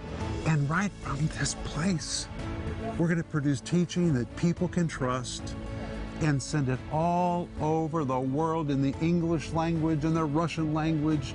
And 0.46 0.68
right 0.70 0.90
from 1.02 1.26
this 1.38 1.54
place, 1.64 2.28
we're 2.98 3.08
going 3.08 3.18
to 3.18 3.24
produce 3.24 3.60
teaching 3.60 4.14
that 4.14 4.34
people 4.36 4.68
can 4.68 4.88
trust 4.88 5.54
and 6.20 6.42
send 6.42 6.68
it 6.68 6.78
all 6.92 7.48
over 7.60 8.04
the 8.04 8.18
world 8.18 8.70
in 8.70 8.80
the 8.80 8.94
English 9.00 9.52
language 9.52 10.04
and 10.04 10.16
the 10.16 10.24
Russian 10.24 10.72
language 10.72 11.34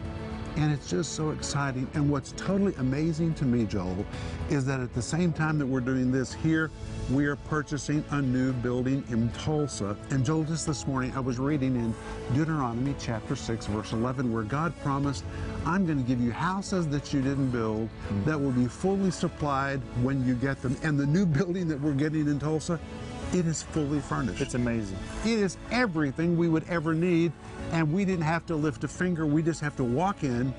and 0.56 0.74
it's 0.74 0.89
just 0.89 1.13
so 1.13 1.30
exciting. 1.30 1.88
And 1.93 2.10
what's 2.10 2.34
totally 2.34 2.74
amazing 2.80 3.34
to 3.36 3.45
me, 3.45 3.65
Joel, 3.65 4.06
is 4.50 4.65
that 4.65 4.80
at 4.80 4.93
the 4.93 5.02
same 5.02 5.32
time 5.32 5.58
that 5.60 5.65
we're 5.65 5.80
doing 5.80 6.12
this 6.12 6.34
here, 6.34 6.69
we 7.12 7.26
are 7.26 7.36
purchasing 7.36 8.04
a 8.12 8.22
new 8.22 8.54
building 8.54 9.04
in 9.10 9.30
Tulsa. 9.32 9.98
And 10.12 10.24
Joel, 10.24 10.43
just 10.43 10.67
this 10.67 10.86
morning, 10.86 11.12
I 11.15 11.19
was 11.19 11.39
reading 11.39 11.76
in 11.76 11.93
Deuteronomy 12.36 12.93
chapter 13.00 13.36
6, 13.36 13.65
verse 13.67 13.93
11, 13.93 14.32
where 14.32 14.43
God 14.43 14.74
promised, 14.82 15.24
I'm 15.65 15.86
going 15.86 15.98
to 15.98 16.08
give 16.08 16.22
you 16.22 16.32
houses 16.32 16.88
that 16.89 17.12
you 17.12 17.22
didn't 17.22 17.50
build 17.50 17.88
hmm. 17.88 18.24
that 18.26 18.39
will 18.39 18.52
be 18.52 18.67
fully 18.67 19.10
supplied 19.10 19.82
when 20.04 20.26
you 20.26 20.36
get 20.36 20.62
them. 20.62 20.78
And 20.84 21.00
the 21.00 21.06
new 21.06 21.26
building 21.39 21.67
that 21.69 21.82
we're 21.82 21.93
getting 21.93 22.28
in 22.28 22.39
Tulsa, 22.39 22.80
it 23.34 23.45
is 23.45 23.63
fully 23.63 24.00
furnished. 24.00 24.41
It's 24.41 24.54
amazing. 24.54 24.98
It 25.24 25.39
is 25.39 25.58
everything 25.72 26.38
we 26.38 26.48
would 26.48 26.67
ever 26.69 26.93
need, 26.93 27.32
and 27.72 27.91
we 27.91 28.06
didn't 28.06 28.26
have 28.26 28.45
to 28.48 28.56
lift 28.56 28.84
a 28.84 28.88
finger. 28.88 29.26
We 29.26 29.41
just 29.41 29.62
have 29.62 29.76
to 29.78 29.84
walk 29.84 30.24
in 30.24 30.54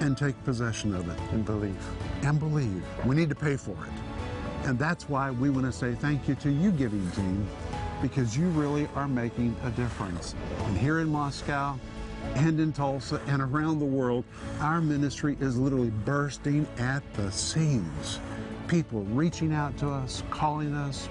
and 0.00 0.16
take 0.16 0.42
possession 0.44 0.94
of 0.94 1.08
it 1.08 1.18
And 1.32 1.44
believe. 1.44 1.76
and 2.22 2.38
believe. 2.38 2.84
We 3.04 3.16
need 3.16 3.28
to 3.28 3.34
pay 3.34 3.56
for 3.56 3.72
it. 3.72 4.07
And 4.64 4.78
that's 4.78 5.08
why 5.08 5.30
we 5.30 5.50
want 5.50 5.66
to 5.66 5.72
say 5.72 5.94
thank 5.94 6.28
you 6.28 6.34
to 6.36 6.50
you, 6.50 6.70
giving 6.72 7.10
team, 7.12 7.46
because 8.02 8.36
you 8.36 8.48
really 8.48 8.88
are 8.94 9.08
making 9.08 9.56
a 9.64 9.70
difference. 9.70 10.34
And 10.66 10.76
here 10.76 11.00
in 11.00 11.08
Moscow 11.08 11.78
and 12.34 12.60
in 12.60 12.72
Tulsa 12.72 13.20
and 13.26 13.40
around 13.40 13.78
the 13.78 13.84
world, 13.84 14.24
our 14.60 14.80
ministry 14.80 15.36
is 15.40 15.56
literally 15.56 15.90
bursting 16.04 16.66
at 16.78 17.02
the 17.14 17.30
seams. 17.32 18.20
People 18.66 19.04
reaching 19.04 19.54
out 19.54 19.76
to 19.78 19.88
us, 19.88 20.22
calling 20.30 20.74
us, 20.74 21.08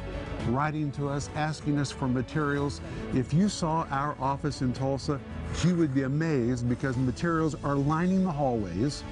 writing 0.50 0.92
to 0.92 1.10
us, 1.10 1.30
asking 1.36 1.80
us 1.80 1.92
for 1.92 2.08
materials. 2.08 2.82
If 3.16 3.34
you 3.34 3.50
saw 3.50 3.88
our 3.90 4.16
office 4.20 4.62
in 4.62 4.74
Tulsa, 4.74 5.20
you 5.64 5.76
would 5.76 5.94
be 5.94 6.04
amazed 6.04 6.70
because 6.70 6.96
materials 6.98 7.56
are 7.64 7.76
lining 7.76 8.24
the 8.24 8.32
hallways. 8.32 9.04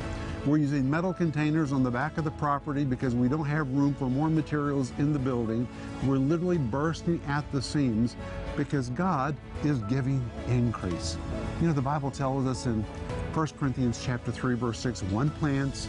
We're 0.45 0.57
using 0.57 0.87
metal 0.87 1.11
containers 1.11 1.71
on 1.71 1.81
the 1.81 1.89
back 1.89 2.19
of 2.19 2.23
the 2.23 2.29
property 2.29 2.85
because 2.85 3.15
we 3.15 3.27
don't 3.27 3.47
have 3.47 3.67
room 3.71 3.95
for 3.95 4.11
more 4.11 4.29
materials 4.29 4.93
in 4.99 5.11
the 5.11 5.17
building. 5.17 5.67
We're 6.03 6.17
literally 6.17 6.59
bursting 6.59 7.19
at 7.27 7.51
the 7.51 7.59
seams 7.59 8.15
because 8.55 8.89
God 8.91 9.35
is 9.63 9.79
giving 9.89 10.23
increase. 10.47 11.17
You 11.59 11.67
know, 11.67 11.73
the 11.73 11.81
Bible 11.81 12.11
tells 12.11 12.45
us 12.45 12.67
in 12.67 12.83
1 13.33 13.47
Corinthians 13.59 13.99
chapter 14.05 14.31
3 14.31 14.53
verse 14.53 14.79
6, 14.81 15.01
one 15.03 15.31
plants, 15.31 15.87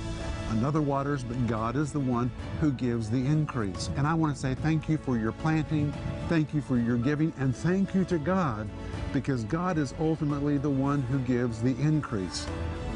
another 0.52 0.80
waters, 0.80 1.22
but 1.22 1.46
God 1.46 1.76
is 1.76 1.92
the 1.92 2.00
one 2.00 2.30
who 2.58 2.72
gives 2.72 3.10
the 3.10 3.26
increase. 3.26 3.90
And 3.98 4.06
I 4.06 4.14
want 4.14 4.34
to 4.34 4.40
say 4.40 4.54
thank 4.54 4.88
you 4.88 4.96
for 4.96 5.18
your 5.18 5.32
planting, 5.32 5.92
thank 6.30 6.54
you 6.54 6.62
for 6.62 6.78
your 6.78 6.96
giving, 6.96 7.30
and 7.38 7.54
thank 7.54 7.94
you 7.94 8.06
to 8.06 8.16
God 8.16 8.66
because 9.12 9.44
God 9.44 9.76
is 9.76 9.92
ultimately 10.00 10.56
the 10.56 10.70
one 10.70 11.02
who 11.02 11.18
gives 11.18 11.60
the 11.60 11.76
increase. 11.78 12.46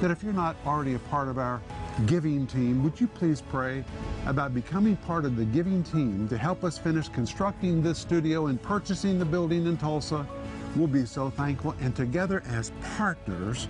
That 0.00 0.10
if 0.10 0.22
you're 0.22 0.32
not 0.32 0.56
already 0.66 0.94
a 0.94 0.98
part 0.98 1.28
of 1.28 1.36
our 1.36 1.60
giving 2.06 2.46
team, 2.46 2.82
would 2.82 2.98
you 2.98 3.06
please 3.06 3.42
pray 3.42 3.84
about 4.24 4.54
becoming 4.54 4.96
part 4.96 5.26
of 5.26 5.36
the 5.36 5.44
giving 5.44 5.82
team 5.82 6.26
to 6.28 6.38
help 6.38 6.64
us 6.64 6.78
finish 6.78 7.10
constructing 7.10 7.82
this 7.82 7.98
studio 7.98 8.46
and 8.46 8.60
purchasing 8.62 9.18
the 9.18 9.26
building 9.26 9.66
in 9.66 9.76
Tulsa? 9.76 10.26
We'll 10.74 10.86
be 10.86 11.04
so 11.04 11.28
thankful. 11.28 11.74
And 11.82 11.94
together 11.94 12.42
as 12.48 12.72
partners, 12.96 13.68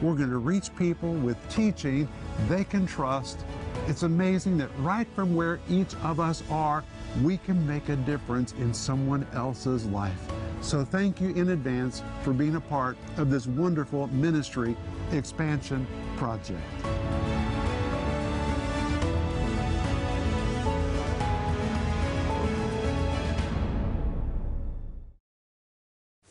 we're 0.00 0.14
going 0.14 0.30
to 0.30 0.38
reach 0.38 0.74
people 0.76 1.14
with 1.14 1.36
teaching 1.48 2.08
they 2.48 2.62
can 2.62 2.86
trust. 2.86 3.44
It's 3.88 4.04
amazing 4.04 4.58
that 4.58 4.70
right 4.78 5.08
from 5.16 5.34
where 5.34 5.58
each 5.68 5.96
of 6.04 6.20
us 6.20 6.44
are, 6.48 6.84
we 7.22 7.38
can 7.38 7.66
make 7.66 7.88
a 7.88 7.96
difference 7.96 8.52
in 8.52 8.72
someone 8.72 9.26
else's 9.32 9.84
life. 9.86 10.30
So 10.60 10.84
thank 10.84 11.20
you 11.20 11.30
in 11.30 11.50
advance 11.50 12.02
for 12.22 12.32
being 12.32 12.54
a 12.54 12.60
part 12.60 12.96
of 13.16 13.30
this 13.30 13.48
wonderful 13.48 14.06
ministry 14.08 14.76
expansion 15.12 15.86
project. 16.16 16.60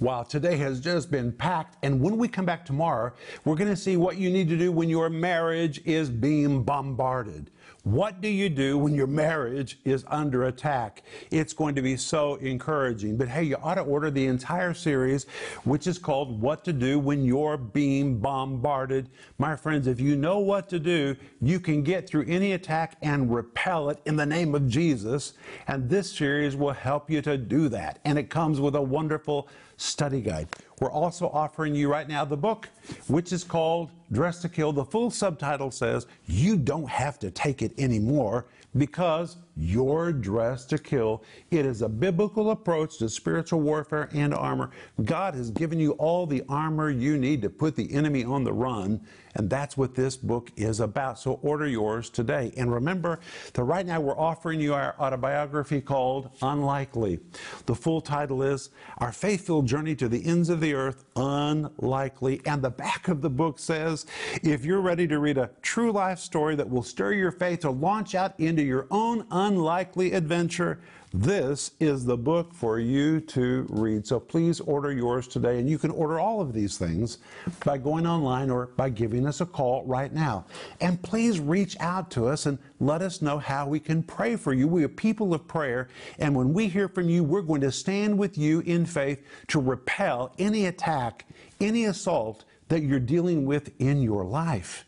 Wow, 0.02 0.24
today 0.24 0.58
has 0.58 0.80
just 0.80 1.12
been 1.12 1.32
packed. 1.32 1.78
And 1.84 2.02
when 2.02 2.18
we 2.18 2.28
come 2.28 2.44
back 2.44 2.66
tomorrow, 2.66 3.14
we're 3.46 3.56
going 3.56 3.70
to 3.70 3.76
see 3.76 3.98
what 3.98 4.18
you 4.18 4.32
need 4.32 4.50
to 4.50 4.58
do 4.58 4.72
when 4.72 4.90
your 4.90 5.12
marriage 5.12 5.80
is 5.86 6.10
being 6.10 6.64
bombarded. 6.64 7.52
What 7.84 8.22
do 8.22 8.28
you 8.28 8.48
do 8.48 8.78
when 8.78 8.94
your 8.94 9.08
marriage 9.08 9.80
is 9.86 10.06
under 10.08 10.44
attack? 10.44 11.02
It's 11.32 11.52
going 11.52 11.74
to 11.74 11.82
be 11.82 11.98
so 11.98 12.36
encouraging. 12.36 13.18
But 13.18 13.28
hey, 13.28 13.42
you 13.42 13.56
ought 13.56 13.76
to 13.76 13.82
order 13.82 14.12
the 14.12 14.28
entire 14.28 14.76
series, 14.76 15.26
which 15.64 15.88
is 15.88 15.98
called 15.98 16.40
What 16.40 16.64
to 16.66 16.74
Do 16.74 17.00
When 17.00 17.26
You're 17.26 17.58
Being 17.58 18.20
Bombarded. 18.20 19.10
My 19.40 19.56
friends, 19.56 19.88
if 19.88 20.00
you 20.00 20.16
know 20.16 20.38
what 20.38 20.70
to 20.70 20.78
do, 20.78 21.16
you 21.42 21.60
can 21.60 21.82
get 21.82 22.08
through 22.08 22.26
any 22.28 22.54
attack 22.54 22.98
and 23.02 23.34
repel 23.34 23.90
it 23.90 24.00
in 24.06 24.16
the 24.16 24.28
name 24.28 24.54
of 24.54 24.70
Jesus. 24.70 25.34
And 25.68 25.90
this 25.90 26.12
series 26.12 26.56
will 26.56 26.74
help 26.74 27.10
you 27.10 27.24
to 27.24 27.36
do 27.36 27.68
that. 27.70 27.98
And 28.06 28.20
it 28.20 28.30
comes 28.30 28.60
with 28.60 28.76
a 28.76 28.82
wonderful 28.82 29.48
study 29.82 30.22
guide. 30.22 30.48
We're 30.80 30.92
also 30.92 31.30
offering 31.30 31.76
you 31.76 31.90
right 31.90 32.08
now 32.08 32.24
the 32.24 32.38
book, 32.38 32.70
which 33.08 33.34
is 33.34 33.44
called 33.44 33.90
Dressed 34.12 34.42
to 34.44 34.50
Kill. 34.50 34.72
The 34.72 34.86
full 34.86 35.12
subtitle 35.12 35.72
says, 35.72 36.08
You 36.26 36.58
don't 36.58 36.90
have 36.90 37.20
to 37.20 37.32
take 37.32 37.62
it 37.62 37.74
anymore 37.78 38.46
because 38.78 39.38
you're 39.56 40.12
dressed 40.12 40.70
to 40.70 40.78
kill. 40.78 41.24
It 41.50 41.66
is 41.66 41.82
a 41.82 41.90
biblical 41.90 42.52
approach 42.52 42.98
to 43.00 43.10
spiritual 43.10 43.62
warfare 43.62 44.10
and 44.14 44.34
armor. 44.34 44.72
God 45.04 45.36
has 45.36 45.52
given 45.52 45.80
you 45.80 45.92
all 45.94 46.26
the 46.26 46.44
armor 46.48 46.90
you 46.90 47.18
need 47.18 47.42
to 47.42 47.50
put 47.50 47.76
the 47.76 47.92
enemy 47.94 48.24
on 48.24 48.44
the 48.44 48.54
run, 48.54 49.02
and 49.36 49.50
that's 49.50 49.78
what 49.78 49.96
this 49.96 50.18
book 50.18 50.52
is 50.56 50.80
about. 50.80 51.20
So 51.20 51.40
order 51.42 51.68
yours 51.68 52.10
today. 52.10 52.52
And 52.58 52.72
remember 52.72 53.20
that 53.54 53.64
right 53.64 53.86
now 53.86 54.02
we're 54.02 54.18
offering 54.18 54.60
you 54.60 54.74
our 54.74 54.96
autobiography 55.00 55.82
called 55.82 56.30
Unlikely. 56.42 57.20
The 57.66 57.76
full 57.76 58.02
title 58.02 58.44
is 58.44 58.70
Our 58.98 59.12
Faith-Filled 59.12 59.68
Journey 59.68 59.96
to 59.96 60.10
the 60.10 60.26
Ends 60.26 60.50
of 60.50 60.60
the 60.60 60.74
Earth 60.74 61.06
Unlikely. 61.16 62.42
And 62.46 62.62
the 62.62 62.70
back 62.70 63.08
of 63.08 63.22
the 63.22 63.30
book 63.30 63.60
says, 63.60 64.06
If 64.44 64.66
you're 64.66 64.82
ready 64.82 65.08
to 65.08 65.20
read 65.20 65.38
a 65.38 65.52
true 65.62 65.92
life 65.92 66.20
story 66.20 66.56
that 66.56 66.70
will 66.70 66.84
stir 66.84 67.14
your 67.14 67.32
faith 67.32 67.62
to 67.62 67.72
launch 67.72 68.16
out 68.16 68.38
into 68.38 68.64
your 68.64 68.88
own 68.92 69.26
unlikely 69.42 70.14
adventure, 70.14 70.80
this 71.14 71.72
is 71.82 72.06
the 72.06 72.16
book 72.16 72.54
for 72.54 72.80
you 72.80 73.20
to 73.20 73.66
read. 73.70 74.08
So 74.08 74.18
please 74.18 74.62
order 74.62 74.94
yours 74.94 75.28
today. 75.28 75.60
And 75.60 75.70
you 75.70 75.78
can 75.78 75.92
order 75.92 76.22
all 76.22 76.40
of 76.40 76.54
these 76.54 76.78
things 76.78 77.18
by 77.66 77.78
going 77.78 78.08
online 78.08 78.50
or 78.50 78.68
by 78.78 78.90
giving 78.90 79.28
us 79.28 79.42
a 79.42 79.46
call 79.46 79.84
right 79.84 80.14
now. 80.14 80.46
And 80.80 81.02
please 81.02 81.40
reach 81.40 81.76
out 81.82 82.10
to 82.12 82.28
us 82.28 82.46
and 82.46 82.58
let 82.80 83.02
us 83.02 83.22
know 83.22 83.40
how 83.40 83.68
we 83.68 83.80
can 83.80 84.04
pray 84.04 84.38
for 84.38 84.54
you. 84.54 84.70
We 84.70 84.86
are 84.86 84.90
people 84.90 85.34
of 85.34 85.46
prayer. 85.50 85.90
And 86.18 86.34
when 86.34 86.54
we 86.54 86.70
hear 86.70 86.88
from 86.88 87.10
you, 87.10 87.26
we're 87.26 87.42
going 87.42 87.62
to 87.62 87.72
stand 87.74 88.18
with 88.18 88.38
you 88.38 88.62
in 88.62 88.86
faith 88.86 89.22
to 89.48 89.60
repel 89.60 90.34
any 90.40 90.68
attack, 90.68 91.26
any 91.60 91.86
assault 91.86 92.46
that 92.70 92.84
you're 92.84 93.00
dealing 93.00 93.46
with 93.46 93.72
in 93.80 94.02
your 94.02 94.24
life. 94.24 94.86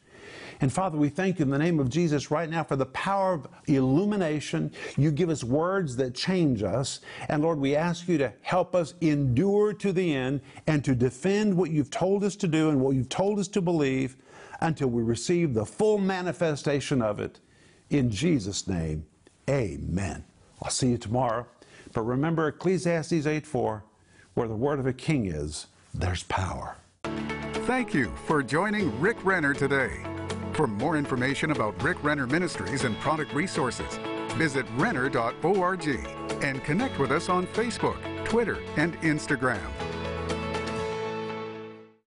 And 0.64 0.72
Father, 0.72 0.98
we 0.98 1.10
thank 1.10 1.40
you 1.40 1.44
in 1.44 1.52
the 1.52 1.58
name 1.58 1.78
of 1.78 1.90
Jesus 1.90 2.32
right 2.32 2.50
now 2.50 2.64
for 2.64 2.78
the 2.78 2.86
power 2.86 3.34
of 3.34 3.48
illumination. 3.68 4.72
You 4.96 5.12
give 5.12 5.30
us 5.30 5.44
words 5.44 5.98
that 5.98 6.16
change 6.16 6.64
us. 6.64 7.02
And 7.28 7.44
Lord, 7.44 7.60
we 7.60 7.76
ask 7.76 8.08
you 8.08 8.18
to 8.20 8.32
help 8.44 8.74
us 8.74 8.94
endure 9.02 9.74
to 9.74 9.92
the 9.92 10.16
end 10.16 10.40
and 10.66 10.82
to 10.86 10.96
defend 10.96 11.58
what 11.58 11.70
you've 11.70 11.90
told 11.90 12.24
us 12.24 12.38
to 12.38 12.48
do 12.48 12.70
and 12.70 12.80
what 12.80 12.96
you've 12.96 13.10
told 13.10 13.40
us 13.40 13.50
to 13.50 13.62
believe 13.62 14.16
until 14.62 14.88
we 14.88 15.04
receive 15.04 15.54
the 15.54 15.66
full 15.66 15.98
manifestation 15.98 17.02
of 17.02 17.20
it. 17.20 17.42
In 17.90 18.10
Jesus' 18.10 18.66
name, 18.66 19.06
amen. 19.50 20.24
I'll 20.62 20.72
see 20.72 20.92
you 20.92 20.98
tomorrow. 20.98 21.46
But 21.92 22.04
remember 22.04 22.48
Ecclesiastes 22.48 23.28
8 23.28 23.46
4, 23.46 23.84
where 24.36 24.48
the 24.48 24.56
word 24.56 24.80
of 24.80 24.88
a 24.88 24.94
king 24.94 25.26
is, 25.26 25.68
there's 25.94 26.24
power. 26.24 26.78
Thank 27.04 27.94
you 27.94 28.14
for 28.28 28.42
joining 28.42 28.98
Rick 29.02 29.26
Renner 29.26 29.54
today. 29.54 30.13
For 30.54 30.68
more 30.68 30.98
information 30.98 31.50
about 31.50 31.82
Rick 31.82 32.04
Renner 32.04 32.28
Ministries 32.28 32.84
and 32.84 32.98
product 33.00 33.34
resources, 33.34 33.98
visit 34.36 34.68
renner.org 34.76 35.88
and 36.44 36.64
connect 36.64 37.00
with 37.00 37.12
us 37.12 37.28
on 37.28 37.48
Facebook, 37.48 37.98
Twitter, 38.24 38.60
and 38.78 39.00
Instagram. 39.02 39.93